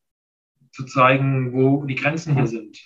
[0.71, 2.79] zu zeigen, wo die Grenzen hier sind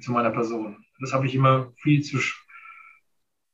[0.00, 0.84] zu meiner Person.
[1.00, 2.44] Das habe ich immer viel zu sch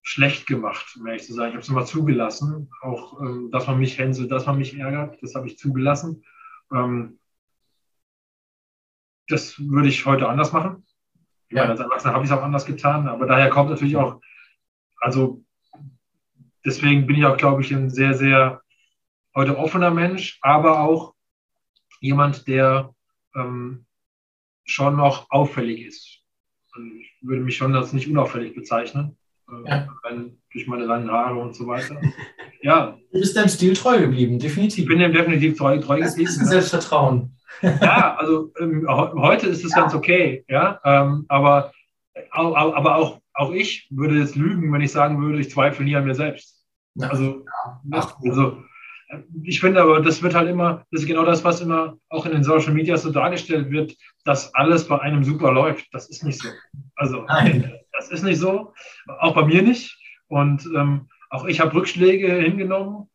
[0.07, 1.51] schlecht gemacht, um ehrlich zu sagen.
[1.51, 5.23] Ich habe es immer zugelassen, auch ähm, dass man mich hänselt, dass man mich ärgert,
[5.23, 6.25] das habe ich zugelassen.
[6.73, 7.19] Ähm,
[9.29, 10.85] das würde ich heute anders machen.
[11.51, 11.63] Ja.
[11.63, 14.21] Meine, als Erwachsener habe ich es auch anders getan, aber daher kommt natürlich auch,
[15.01, 15.43] also
[16.65, 18.63] deswegen bin ich auch, glaube ich, ein sehr, sehr
[19.35, 21.15] heute offener Mensch, aber auch
[22.01, 22.95] jemand, der
[23.35, 23.87] ähm,
[24.65, 26.21] schon noch auffällig ist.
[26.73, 29.17] Also ich würde mich schon als nicht unauffällig bezeichnen,
[29.49, 29.89] äh, ja.
[30.53, 32.01] durch meine langen Haare und so weiter.
[32.63, 32.99] Ja.
[33.13, 34.85] Du bist deinem Stil treu geblieben, definitiv.
[34.85, 36.25] Ich bin dem definitiv treu, treu geblieben.
[36.25, 39.81] Das ist Selbstvertrauen ja, also ähm, heute ist es ja.
[39.81, 41.73] ganz okay, ja, ähm, aber,
[42.31, 46.05] aber auch, auch ich würde jetzt lügen, wenn ich sagen würde, ich zweifle nie an
[46.05, 46.65] mir selbst.
[47.01, 47.45] Also,
[47.91, 48.63] Ach, also
[49.43, 52.33] ich finde aber, das wird halt immer, das ist genau das, was immer auch in
[52.33, 55.87] den Social Media so dargestellt wird, dass alles bei einem super läuft.
[55.93, 56.49] Das ist nicht so.
[56.97, 57.75] Also, Nein.
[57.93, 58.73] das ist nicht so.
[59.21, 59.97] Auch bei mir nicht.
[60.29, 63.11] Und ähm, auch ich habe Rückschläge hingenommen,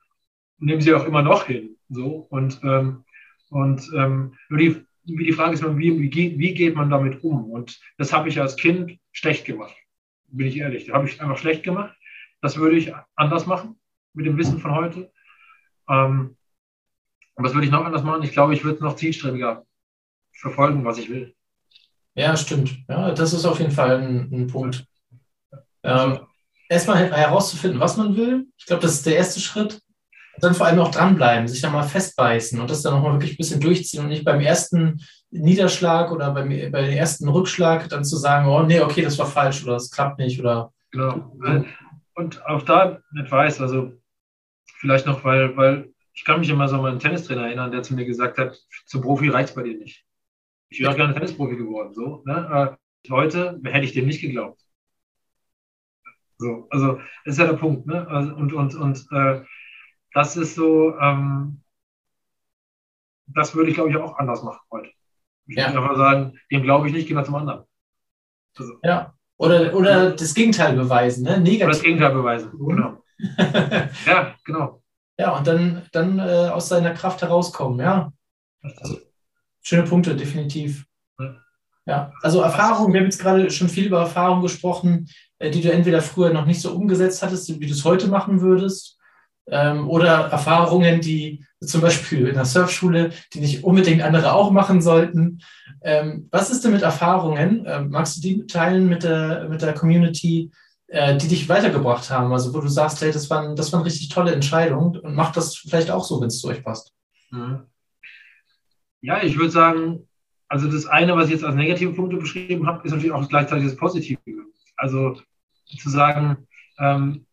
[0.59, 1.75] nehme sie auch immer noch hin.
[1.89, 2.27] So.
[2.29, 3.03] Und ähm,
[3.49, 7.49] und ähm, nur die, die Frage ist, wie, wie, wie geht man damit um?
[7.51, 9.75] Und das habe ich als Kind schlecht gemacht,
[10.27, 10.85] bin ich ehrlich.
[10.85, 11.95] Da habe ich einfach schlecht gemacht.
[12.41, 13.79] Das würde ich anders machen
[14.13, 15.11] mit dem Wissen von heute.
[15.89, 16.37] Ähm,
[17.35, 18.23] und was würde ich noch anders machen?
[18.23, 19.65] Ich glaube, ich würde noch zielstrebiger
[20.33, 21.35] verfolgen, was ich will.
[22.15, 22.77] Ja, stimmt.
[22.87, 24.85] Ja, das ist auf jeden Fall ein, ein Punkt.
[25.83, 26.19] Ähm,
[26.67, 28.47] erstmal herauszufinden, was man will.
[28.57, 29.81] Ich glaube, das ist der erste Schritt
[30.43, 33.37] dann vor allem auch dranbleiben, sich da mal festbeißen und das dann nochmal wirklich ein
[33.37, 38.17] bisschen durchziehen und nicht beim ersten Niederschlag oder beim, bei dem ersten Rückschlag dann zu
[38.17, 40.73] sagen, oh nee, okay, das war falsch oder das klappt nicht oder.
[40.91, 41.31] Genau.
[42.15, 43.93] Und auch da nicht weiß, also
[44.79, 47.93] vielleicht noch, weil, weil ich kann mich immer so an meinen Tennistrainer erinnern, der zu
[47.93, 50.03] mir gesagt hat, zum Profi reicht bei dir nicht.
[50.69, 51.93] Ich wäre auch gerne Tennisprofi geworden.
[51.93, 52.77] So, ne?
[53.09, 54.61] Heute hätte ich dem nicht geglaubt.
[56.37, 57.85] So, also das ist ja der Punkt.
[57.85, 58.07] Ne?
[58.07, 59.41] Also, und und, und äh,
[60.13, 61.61] das ist so, ähm,
[63.27, 64.89] das würde ich glaube ich auch anders machen heute.
[65.47, 65.67] Ich ja.
[65.67, 67.63] würde einfach sagen, dem glaube ich nicht, geh mal zum anderen.
[68.57, 68.73] Also.
[68.83, 69.13] Ja.
[69.37, 71.39] Oder, oder das Gegenteil beweisen, ne?
[71.39, 71.61] Negativ.
[71.61, 72.67] Oder das Gegenteil beweisen, mhm.
[72.67, 73.03] genau.
[74.05, 74.83] ja, genau.
[75.17, 78.11] Ja, und dann, dann äh, aus seiner Kraft herauskommen, ja.
[78.61, 78.97] Also,
[79.61, 80.85] schöne Punkte, definitiv.
[81.17, 81.35] Ja.
[81.85, 82.13] ja.
[82.21, 86.01] also Erfahrung, wir haben jetzt gerade schon viel über Erfahrung gesprochen, äh, die du entweder
[86.01, 88.98] früher noch nicht so umgesetzt hattest, wie du es heute machen würdest,
[89.51, 94.81] ähm, oder Erfahrungen, die zum Beispiel in der Surfschule, die nicht unbedingt andere auch machen
[94.81, 95.41] sollten.
[95.81, 97.65] Ähm, was ist denn mit Erfahrungen?
[97.67, 100.51] Ähm, magst du die teilen mit der, mit der Community,
[100.87, 102.31] äh, die dich weitergebracht haben?
[102.31, 105.31] Also wo du sagst, hey, das war, das war eine richtig tolle Entscheidung und mach
[105.31, 106.93] das vielleicht auch so, wenn es zu euch passt.
[107.31, 107.65] Mhm.
[109.01, 110.07] Ja, ich würde sagen,
[110.49, 113.65] also das eine, was ich jetzt als negative Punkte beschrieben habe, ist natürlich auch gleichzeitig
[113.65, 114.19] das Positive.
[114.75, 115.15] Also
[115.77, 116.47] zu sagen,
[116.79, 117.25] ähm,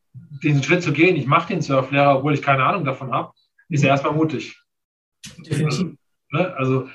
[0.43, 3.33] diesen Schritt zu gehen, ich mache den Surflehrer, obwohl ich keine Ahnung davon habe,
[3.69, 4.61] ist ja erstmal mutig.
[5.39, 5.97] Definitiv.
[6.31, 6.55] Ne?
[6.57, 6.89] Also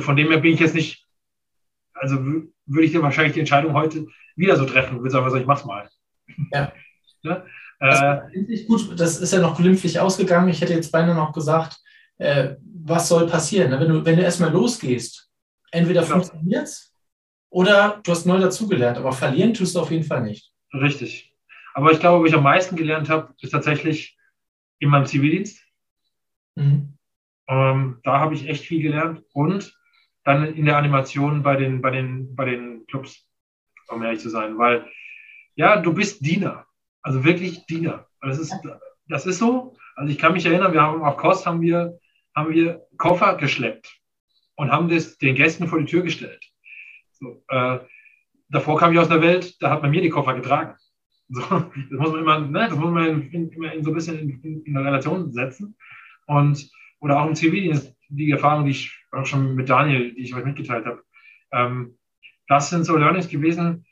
[0.00, 1.06] von dem her bin ich jetzt nicht,
[1.94, 4.06] also würde ich dir wahrscheinlich die Entscheidung heute
[4.36, 5.88] wieder so treffen, würde sagen, also ich mach's mal.
[6.52, 6.72] Ja.
[7.22, 7.44] ja?
[7.80, 10.48] Äh, gut, das ist ja noch glimpflich ausgegangen.
[10.48, 11.78] Ich hätte jetzt beinahe noch gesagt,
[12.18, 13.70] äh, was soll passieren?
[13.70, 13.80] Ne?
[13.80, 15.30] Wenn du, wenn du erstmal losgehst,
[15.70, 16.14] entweder genau.
[16.14, 16.92] funktioniert's
[17.50, 20.52] oder du hast neu dazugelernt, aber verlieren tust du auf jeden Fall nicht.
[20.74, 21.27] Richtig.
[21.78, 24.18] Aber ich glaube, wo ich am meisten gelernt habe, ist tatsächlich
[24.80, 25.64] in meinem Zivildienst.
[26.56, 26.98] Mhm.
[27.46, 29.78] Ähm, da habe ich echt viel gelernt und
[30.24, 33.24] dann in der Animation bei den, bei den, bei den Clubs,
[33.86, 34.90] um ehrlich zu sein, weil
[35.54, 36.66] ja, du bist Diener,
[37.00, 38.08] also wirklich Diener.
[38.22, 38.52] Das ist,
[39.06, 39.76] das ist so.
[39.94, 42.00] Also ich kann mich erinnern, wir haben auf Kost haben wir,
[42.34, 44.00] haben wir Koffer geschleppt
[44.56, 46.44] und haben das den Gästen vor die Tür gestellt.
[47.12, 47.78] So, äh,
[48.48, 50.74] davor kam ich aus der Welt, da hat man mir die Koffer getragen.
[51.30, 54.18] So, das muss man immer, ne, das muss man in, immer in so ein bisschen
[54.18, 55.76] in, in, in eine Relation setzen.
[56.26, 56.70] Und,
[57.00, 60.44] oder auch im Zivildienst, die Erfahrung, die ich auch schon mit Daniel, die ich euch
[60.44, 61.02] mitgeteilt habe.
[61.52, 61.98] Ähm,
[62.48, 63.84] das sind so Learnings gewesen.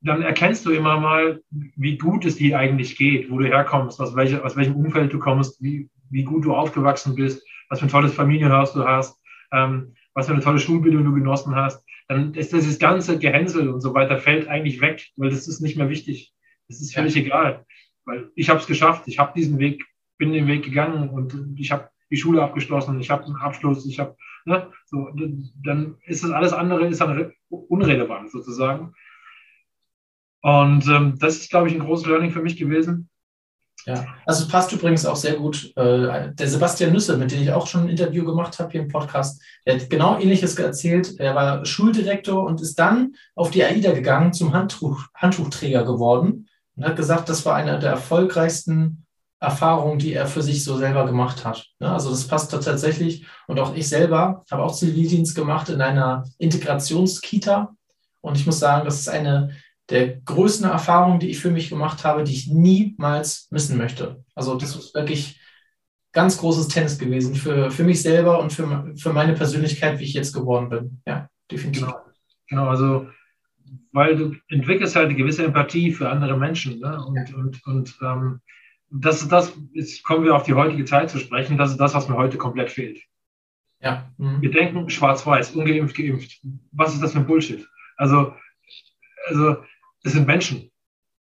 [0.00, 4.14] Dann erkennst du immer mal, wie gut es dir eigentlich geht, wo du herkommst, aus,
[4.14, 7.90] welche, aus welchem Umfeld du kommst, wie, wie gut du aufgewachsen bist, was für ein
[7.90, 9.20] tolles Familienhaus du hast,
[9.52, 11.84] ähm, was für eine tolle Schulbildung du genossen hast.
[12.08, 15.76] Dann ist dieses ganze Gehänsel und so weiter fällt eigentlich weg, weil das ist nicht
[15.76, 16.32] mehr wichtig.
[16.68, 17.22] Das ist völlig ja.
[17.22, 17.66] egal,
[18.04, 19.04] weil ich habe es geschafft.
[19.06, 19.84] Ich habe diesen Weg
[20.18, 23.98] bin den Weg gegangen und ich habe die Schule abgeschlossen, ich habe einen Abschluss, ich
[23.98, 25.10] habe, ne, so,
[25.64, 28.94] dann ist das alles andere ist dann unrelevant sozusagen.
[30.42, 33.08] Und ähm, das ist, glaube ich, ein großes Learning für mich gewesen.
[33.86, 35.72] Ja, also es passt übrigens auch sehr gut.
[35.76, 38.88] Äh, der Sebastian Nüsse, mit dem ich auch schon ein Interview gemacht habe hier im
[38.88, 41.20] Podcast, der hat genau Ähnliches erzählt.
[41.20, 46.84] Er war Schuldirektor und ist dann auf die AIDA gegangen, zum Handtuch, Handtuchträger geworden und
[46.84, 49.06] hat gesagt, das war einer der erfolgreichsten
[49.38, 51.66] Erfahrungen, die er für sich so selber gemacht hat.
[51.78, 53.24] Also das passt tatsächlich.
[53.46, 57.72] Und auch ich selber habe auch Zivildienst gemacht in einer Integrationskita.
[58.20, 59.50] Und ich muss sagen, das ist eine
[59.90, 64.24] der größten Erfahrungen, die ich für mich gemacht habe, die ich niemals missen möchte.
[64.34, 65.40] Also das ist wirklich
[66.12, 70.14] ganz großes Tennis gewesen für, für mich selber und für, für meine Persönlichkeit, wie ich
[70.14, 71.02] jetzt geworden bin.
[71.06, 71.82] Ja, definitiv.
[71.82, 72.00] Genau,
[72.48, 73.06] genau also
[73.92, 76.80] weil du entwickelst halt eine gewisse Empathie für andere Menschen.
[76.80, 77.02] Ne?
[77.04, 77.36] Und, ja.
[77.36, 78.40] und, und ähm,
[78.90, 81.94] das ist das, jetzt kommen wir auf die heutige Zeit zu sprechen, das ist das,
[81.94, 83.02] was mir heute komplett fehlt.
[83.80, 84.10] Ja.
[84.18, 84.42] Mhm.
[84.42, 86.40] Wir denken schwarz-weiß, ungeimpft, geimpft.
[86.72, 87.66] Was ist das für ein Bullshit?
[87.96, 88.34] Also,
[89.28, 89.56] also
[90.06, 90.70] es sind Menschen.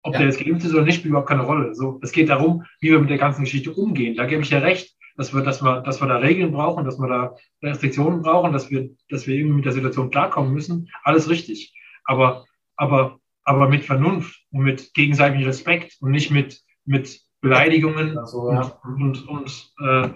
[0.02, 0.18] Ob ja.
[0.18, 1.74] der jetzt geimpft ist oder nicht, spielt überhaupt keine Rolle.
[1.74, 4.16] So, es geht darum, wie wir mit der ganzen Geschichte umgehen.
[4.16, 6.98] Da gebe ich ja recht, dass wir, dass wir, dass wir da Regeln brauchen, dass
[6.98, 10.90] wir da Restriktionen brauchen, dass wir, dass wir irgendwie mit der Situation klarkommen müssen.
[11.04, 11.74] Alles richtig.
[12.04, 12.44] Aber,
[12.76, 18.78] aber, aber mit Vernunft und mit gegenseitigem Respekt und nicht mit, mit Beleidigungen also, ja.
[18.84, 20.08] und, und, und äh,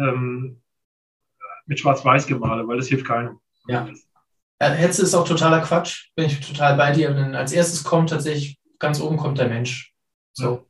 [0.00, 0.60] ähm,
[1.66, 3.38] mit Schwarz-Weiß-Gemale, weil das hilft keinem.
[3.66, 3.88] Ja.
[4.60, 7.12] Hetze ist auch totaler Quatsch, bin ich total bei dir.
[7.12, 9.92] Denn als erstes kommt tatsächlich, ganz oben kommt der Mensch.
[10.32, 10.44] So.
[10.44, 10.62] Ja.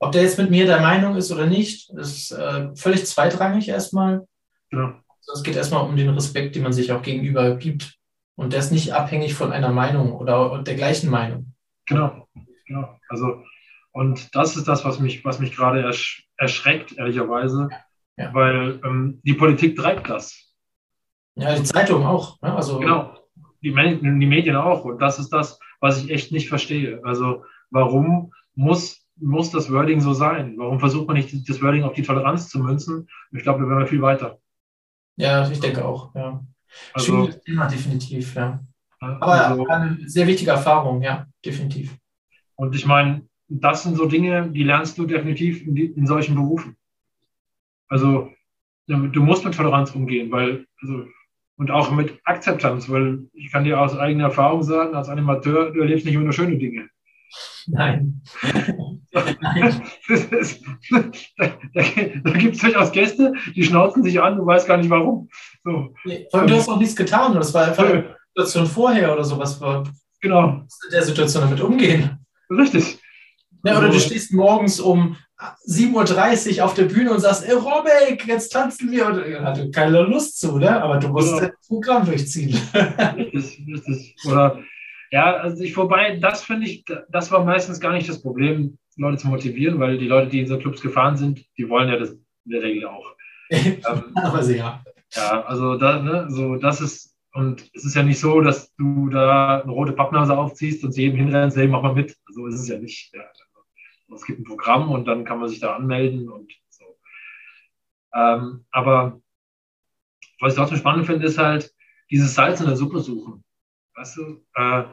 [0.00, 4.26] Ob der jetzt mit mir der Meinung ist oder nicht, ist äh, völlig zweitrangig erstmal.
[4.72, 5.02] Ja.
[5.20, 7.96] Also es geht erstmal um den Respekt, den man sich auch gegenüber gibt.
[8.36, 11.52] Und der ist nicht abhängig von einer Meinung oder der gleichen Meinung.
[11.86, 12.26] Genau,
[12.66, 12.98] genau.
[13.08, 13.42] Also
[13.92, 17.68] und das ist das, was mich, was mich gerade ersch erschreckt, ehrlicherweise,
[18.16, 18.32] ja.
[18.32, 20.54] weil ähm, die Politik treibt das.
[21.34, 22.40] Ja, die Zeitung auch.
[22.40, 22.54] Ne?
[22.54, 23.16] Also, genau,
[23.62, 24.84] die, die Medien auch.
[24.84, 27.00] Und das ist das, was ich echt nicht verstehe.
[27.04, 30.54] Also warum muss, muss das Wording so sein?
[30.56, 33.08] Warum versucht man nicht, das Wording auf die Toleranz zu münzen?
[33.32, 34.38] Ich glaube, wir wären viel weiter.
[35.16, 36.44] Ja, ich denke auch, ja.
[36.94, 38.60] Also, Schwieriges Thema, definitiv, ja.
[39.00, 41.96] Aber also, eine sehr wichtige Erfahrung, ja, definitiv.
[42.54, 46.76] Und ich meine, das sind so Dinge, die lernst du definitiv in, in solchen Berufen.
[47.88, 48.30] Also
[48.86, 51.04] du musst mit Toleranz umgehen, weil also,
[51.60, 55.80] und auch mit Akzeptanz, weil ich kann dir aus eigener Erfahrung sagen, als Animateur, du
[55.80, 56.88] erlebst nicht immer nur schöne Dinge.
[57.66, 58.22] Nein.
[59.12, 59.82] Nein.
[60.08, 60.62] Ist,
[61.36, 65.28] da, gibt es durchaus Gäste, die schnauzen sich an, du weißt gar nicht warum.
[65.62, 65.94] So.
[66.30, 69.60] Vor allem, du hast auch nichts getan, das war einfach eine Situation vorher oder sowas.
[70.22, 70.46] Genau.
[70.46, 72.24] Du musst in der Situation damit umgehen.
[72.48, 72.98] Richtig.
[73.64, 75.14] Ja, oder du stehst morgens um
[75.66, 79.06] 7.30 Uhr auf der Bühne und sagst, Aerobic, jetzt tanzen wir.
[79.06, 80.82] Und hatte keine Lust zu, ne?
[80.82, 81.48] aber du musst ja.
[81.48, 82.58] das Programm durchziehen.
[83.16, 84.16] Richtig, richtig.
[84.26, 84.62] Oder,
[85.10, 89.18] ja, also ich, vorbei, das finde ich, das war meistens gar nicht das Problem, Leute
[89.18, 92.10] zu motivieren, weil die Leute, die in so Clubs gefahren sind, die wollen ja das
[92.10, 93.06] in der Regel auch.
[93.50, 93.82] ähm,
[94.14, 94.84] aber sehr.
[95.14, 99.08] Ja, also da, ne, so, das ist, und es ist ja nicht so, dass du
[99.08, 102.16] da eine rote Pappnase aufziehst und zu jedem hinrennst, hey, mach mal mit.
[102.28, 103.12] So ist es ja nicht.
[103.14, 103.22] Ja
[104.16, 106.98] es gibt ein Programm und dann kann man sich da anmelden und so.
[108.14, 109.20] Ähm, aber
[110.40, 111.72] was ich trotzdem spannend finde, ist halt
[112.10, 113.44] dieses Salz in der Suppe suchen.
[113.94, 114.84] Weißt du, äh,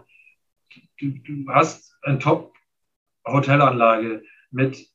[0.99, 4.87] du, du hast eine Top-Hotelanlage mit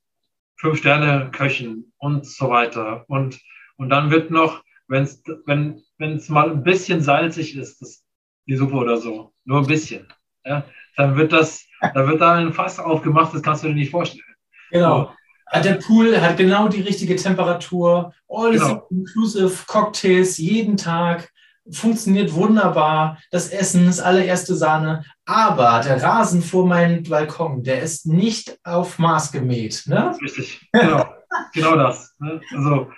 [0.56, 3.04] Fünf-Sterne-Köchen und so weiter.
[3.08, 3.40] Und,
[3.76, 8.04] und dann wird noch, wenn's, wenn es mal ein bisschen salzig ist, das,
[8.46, 10.06] die Suppe oder so, nur ein bisschen,
[10.44, 10.64] ja,
[10.96, 14.24] dann wird das da wird da ein Fass aufgemacht, das kannst du dir nicht vorstellen.
[14.70, 15.12] Genau.
[15.54, 18.86] Der Pool hat genau die richtige Temperatur, all genau.
[18.90, 21.30] inclusive Cocktails jeden Tag,
[21.70, 23.18] funktioniert wunderbar.
[23.30, 28.98] Das Essen ist allererste Sahne, aber der Rasen vor meinem Balkon, der ist nicht auf
[28.98, 29.84] Maß gemäht.
[29.86, 30.16] Ne?
[30.22, 31.04] Richtig, genau,
[31.52, 32.14] genau das.
[32.18, 32.40] Ne?
[32.54, 32.90] Also,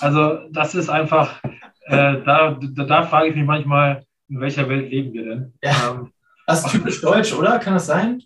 [0.00, 1.42] also das ist einfach,
[1.86, 5.54] äh, da, da, da frage ich mich manchmal, in welcher Welt leben wir denn?
[5.62, 5.90] Ja.
[5.90, 6.12] Ähm,
[6.48, 7.58] das ist typisch deutsch, oder?
[7.58, 8.22] Kann das sein?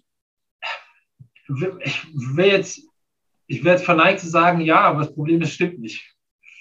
[1.80, 2.80] ich will jetzt,
[3.46, 6.08] ich werde verneigt zu sagen, ja, aber das Problem ist, stimmt nicht.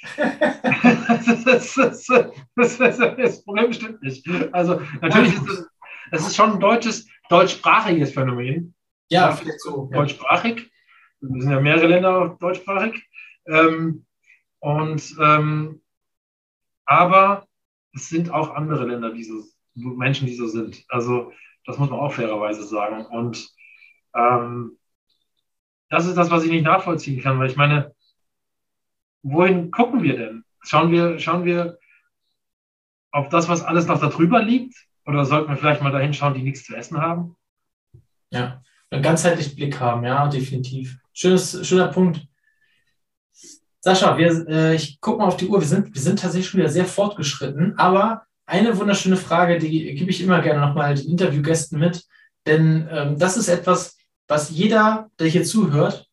[0.17, 2.07] das, das,
[2.55, 4.27] das, das, Problem stimmt nicht.
[4.51, 5.67] Also natürlich ist es,
[6.11, 8.73] es ist schon ein deutsches, deutschsprachiges Phänomen.
[9.09, 9.87] Ja, vielleicht so.
[9.93, 10.71] Deutschsprachig.
[11.19, 13.07] Wir sind ja mehrere Länder deutschsprachig.
[13.45, 14.05] Ähm,
[14.59, 15.81] und ähm,
[16.85, 17.47] aber
[17.93, 19.43] es sind auch andere Länder, die so,
[19.75, 20.83] Menschen, die so sind.
[20.89, 21.31] Also
[21.65, 23.05] das muss man auch fairerweise sagen.
[23.05, 23.49] Und
[24.15, 24.77] ähm,
[25.89, 27.93] das ist das, was ich nicht nachvollziehen kann, weil ich meine,
[29.23, 30.43] wohin gucken wir denn?
[30.61, 31.79] Schauen wir, schauen wir
[33.11, 34.75] auf das, was alles noch darüber liegt?
[35.05, 37.35] Oder sollten wir vielleicht mal dahin schauen, die nichts zu essen haben?
[38.29, 40.97] Ja, einen ganzheitlichen Blick haben, ja, definitiv.
[41.13, 42.25] Schönes, schöner Punkt.
[43.79, 45.59] Sascha, wir, äh, ich gucke mal auf die Uhr.
[45.59, 50.11] Wir sind, wir sind tatsächlich schon wieder sehr fortgeschritten, aber eine wunderschöne Frage, die gebe
[50.11, 52.03] ich immer gerne nochmal den Interviewgästen mit,
[52.45, 53.97] denn ähm, das ist etwas,
[54.27, 56.07] was jeder, der hier zuhört,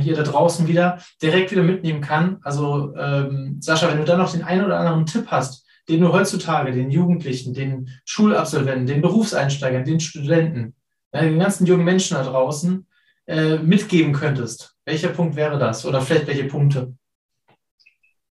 [0.00, 2.40] hier da draußen wieder, direkt wieder mitnehmen kann.
[2.42, 6.12] Also ähm, Sascha, wenn du da noch den einen oder anderen Tipp hast, den du
[6.12, 10.74] heutzutage den Jugendlichen, den Schulabsolventen, den Berufseinsteigern, den Studenten,
[11.14, 12.86] ja, den ganzen jungen Menschen da draußen
[13.26, 15.86] äh, mitgeben könntest, welcher Punkt wäre das?
[15.86, 16.94] Oder vielleicht welche Punkte?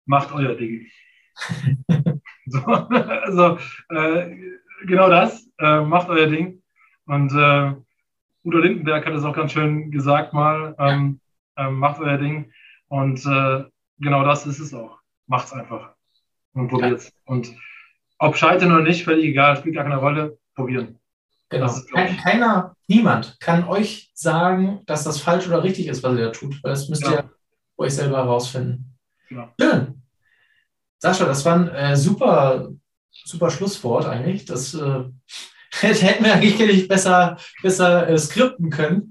[0.06, 0.86] Macht euer Ding.
[2.52, 3.58] so, also
[3.90, 4.36] äh,
[4.86, 6.62] genau das, äh, macht euer Ding.
[7.06, 7.74] Und äh,
[8.44, 11.20] Udo Lindenberg hat es auch ganz schön gesagt mal, ähm,
[11.56, 12.52] ähm, macht euer Ding.
[12.88, 13.64] Und äh,
[13.98, 14.98] genau das ist es auch.
[15.26, 15.94] Macht's einfach
[16.54, 17.06] und probiert's.
[17.06, 17.12] Ja.
[17.24, 17.54] Und
[18.18, 20.98] ob scheitern oder nicht, völlig egal, spielt gar keine Rolle, probieren.
[21.48, 21.70] Genau.
[21.92, 26.62] Keiner, niemand kann euch sagen, dass das falsch oder richtig ist, was ihr da tut,
[26.62, 27.12] weil das müsst ja.
[27.12, 27.30] ihr
[27.76, 28.96] euch selber herausfinden.
[29.28, 29.52] Genau.
[29.60, 30.01] Schön.
[31.02, 32.70] Sascha, das war ein äh, super,
[33.10, 34.44] super Schlusswort eigentlich.
[34.44, 35.02] Das äh,
[35.80, 39.08] hätten wir eigentlich besser, besser äh, skripten können.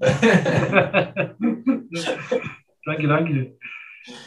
[2.86, 3.58] danke, danke.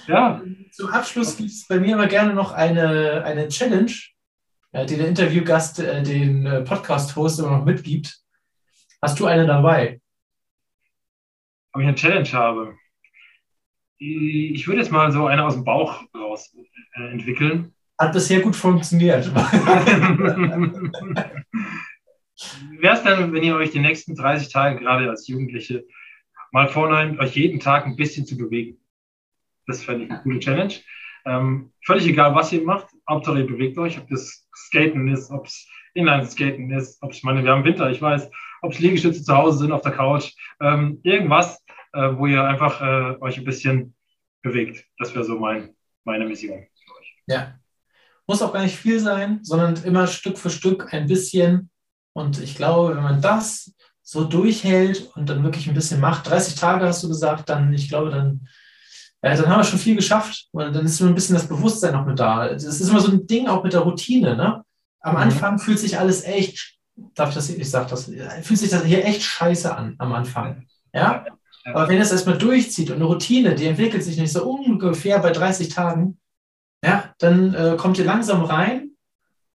[0.05, 0.43] Ja.
[0.74, 3.91] Zum Abschluss gibt es bei mir immer gerne noch eine, eine Challenge,
[4.72, 8.16] äh, die der Interviewgast äh, den äh, Podcast-Host immer noch mitgibt.
[9.01, 9.99] Hast du eine dabei?
[11.74, 12.78] Ob ich eine Challenge habe?
[13.98, 16.56] Ich würde jetzt mal so eine aus dem Bauch raus
[16.96, 17.74] äh, entwickeln.
[17.98, 19.34] Hat bisher gut funktioniert.
[22.80, 25.86] Wäre es denn, wenn ihr euch die nächsten 30 Tage gerade als Jugendliche
[26.52, 28.78] mal vornehmt, euch jeden Tag ein bisschen zu bewegen?
[29.66, 30.74] Das fände ich eine coole Challenge.
[31.26, 35.48] Ähm, völlig egal, was ihr macht, Hauptsache ihr bewegt euch, ob das Skaten ist, ob
[35.48, 38.30] es Inline-Skaten ist, ob ich meine, wir haben Winter, ich weiß,
[38.62, 41.64] ob es Liegestütze zu Hause sind, auf der Couch, ähm, irgendwas,
[41.96, 43.96] äh, wo ihr einfach äh, euch ein bisschen
[44.41, 44.86] bewegt.
[45.00, 47.16] Das wäre so mein, meine Mission für euch.
[47.28, 47.56] Ja.
[48.28, 51.70] Muss auch gar nicht viel sein, sondern immer Stück für Stück ein bisschen
[52.16, 56.56] und ich glaube, wenn man das so durchhält und dann wirklich ein bisschen macht, 30
[56.56, 58.48] Tage hast du gesagt, dann, ich glaube, dann,
[59.22, 60.48] ja, dann haben wir schon viel geschafft.
[60.52, 62.48] Und dann ist so ein bisschen das Bewusstsein noch mit da.
[62.48, 64.38] Das ist immer so ein Ding auch mit der Routine.
[64.38, 64.64] Ne?
[65.02, 65.22] Am mhm.
[65.22, 69.04] Anfang fühlt sich alles echt, darf ich das, ich sag das, fühlt sich das hier
[69.04, 70.68] echt scheiße an am Anfang.
[70.93, 71.26] Ja?
[71.66, 75.32] Aber wenn es erstmal durchzieht und eine Routine, die entwickelt sich nicht so ungefähr bei
[75.32, 76.20] 30 Tagen,
[76.84, 78.91] ja, dann äh, kommt ihr langsam rein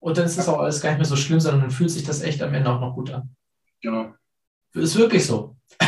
[0.01, 2.03] und dann ist das auch alles gar nicht mehr so schlimm, sondern dann fühlt sich
[2.03, 3.35] das echt am Ende auch noch gut an.
[3.81, 4.13] Genau.
[4.75, 5.57] Ist wirklich so.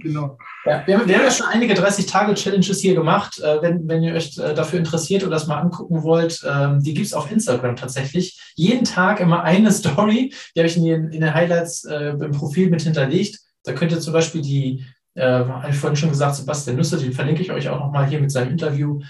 [0.00, 0.38] genau.
[0.64, 3.38] Ja, wir, haben, wir, haben, ja schon einige 30-Tage-Challenges hier gemacht.
[3.40, 6.94] Äh, wenn, wenn ihr euch äh, dafür interessiert oder das mal angucken wollt, ähm, die
[6.94, 8.40] gibt es auf Instagram tatsächlich.
[8.54, 10.34] Jeden Tag immer eine Story.
[10.54, 13.38] Die habe ich in den, in den Highlights äh, im Profil mit hinterlegt.
[13.64, 14.84] Da könnt ihr zum Beispiel die,
[15.14, 18.20] äh, habe ich vorhin schon gesagt, Sebastian Nüsse, die verlinke ich euch auch nochmal hier
[18.20, 19.00] mit seinem Interview,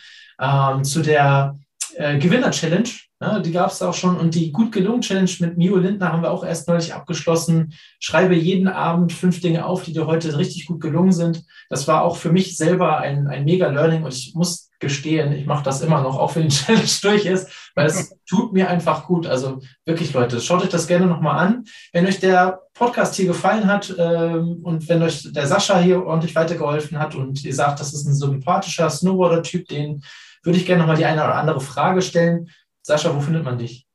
[0.40, 1.58] ähm, zu der
[1.96, 2.88] äh, Gewinner-Challenge.
[3.20, 4.16] Ja, die gab es auch schon.
[4.16, 7.72] Und die Gut gelungen Challenge mit Mio Lindner haben wir auch erst neulich abgeschlossen.
[8.00, 11.44] Schreibe jeden Abend fünf Dinge auf, die dir heute richtig gut gelungen sind.
[11.70, 15.46] Das war auch für mich selber ein, ein mega Learning und ich muss gestehen, ich
[15.46, 19.06] mache das immer noch, auch wenn die Challenge durch ist, weil es tut mir einfach
[19.06, 19.26] gut.
[19.26, 21.64] Also wirklich, Leute, schaut euch das gerne nochmal an.
[21.92, 26.34] Wenn euch der Podcast hier gefallen hat ähm, und wenn euch der Sascha hier ordentlich
[26.34, 30.02] weitergeholfen hat und ihr sagt, das ist ein sympathischer Snowboarder-Typ, den
[30.42, 32.50] würde ich gerne nochmal die eine oder andere Frage stellen.
[32.82, 33.86] Sascha, wo findet man dich?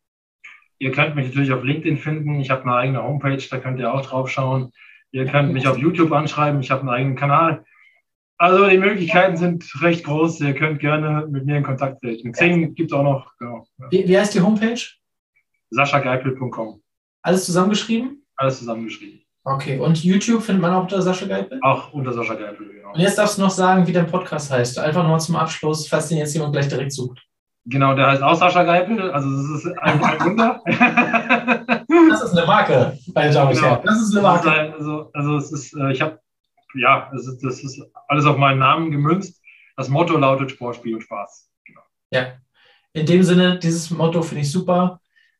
[0.79, 2.39] Ihr könnt mich natürlich auf LinkedIn finden.
[2.39, 4.71] Ich habe eine eigene Homepage, da könnt ihr auch drauf schauen.
[5.11, 6.59] Ihr könnt mich auf YouTube anschreiben.
[6.61, 7.65] Ich habe einen eigenen Kanal.
[8.37, 10.41] Also die Möglichkeiten sind recht groß.
[10.41, 12.31] Ihr könnt gerne mit mir in Kontakt treten.
[12.31, 13.35] Xing gibt es auch noch.
[13.39, 13.65] Genau.
[13.89, 14.79] Wie, wie heißt die Homepage?
[15.71, 16.81] saschageipel.com.
[17.23, 18.23] Alles zusammengeschrieben?
[18.35, 19.21] Alles zusammengeschrieben.
[19.43, 21.59] Okay, und YouTube findet man auch unter Sascha Geipel?
[21.61, 22.86] Auch unter Sascha Geipel, genau.
[22.97, 24.79] Und jetzt darfst du noch sagen, wie dein Podcast heißt.
[24.79, 27.23] Einfach nochmal zum Abschluss, falls den jetzt jemand gleich direkt sucht.
[27.67, 29.11] Genau, der heißt auch Sascha Geipel.
[29.11, 30.63] Also das ist ein, ein Wunder.
[30.65, 33.67] das ist eine Marke, meine Damen und genau.
[33.67, 33.85] Herren.
[33.85, 34.73] Das ist eine Marke.
[34.73, 36.19] also, also es ist, äh, ich habe,
[36.73, 39.43] ja, das ist, das ist alles auf meinen Namen gemünzt.
[39.75, 41.51] Das Motto lautet Sport, Spiel und Spaß.
[41.65, 41.81] Genau.
[42.09, 42.29] Ja,
[42.93, 44.99] in dem Sinne, dieses Motto finde ich super.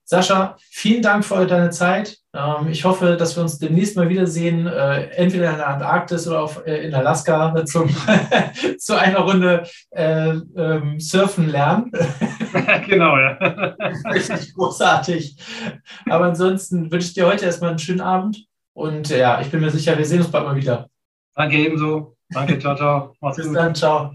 [0.10, 2.18] Sascha, vielen Dank für deine Zeit.
[2.34, 6.44] Ähm, ich hoffe, dass wir uns demnächst mal wiedersehen, äh, entweder in der Antarktis oder
[6.44, 7.90] auf, äh, in Alaska zum,
[8.78, 11.92] zu einer Runde äh, ähm, surfen lernen.
[12.88, 13.32] genau, ja.
[14.14, 15.36] Richtig großartig.
[16.10, 19.72] Aber ansonsten wünsche ich dir heute erstmal einen schönen Abend und ja, ich bin mir
[19.72, 20.88] sicher, wir sehen uns bald mal wieder.
[21.36, 22.16] Danke ebenso.
[22.30, 23.14] Danke, ciao, ciao.
[23.20, 23.58] Mach's Bis gut.
[23.58, 24.14] dann, ciao.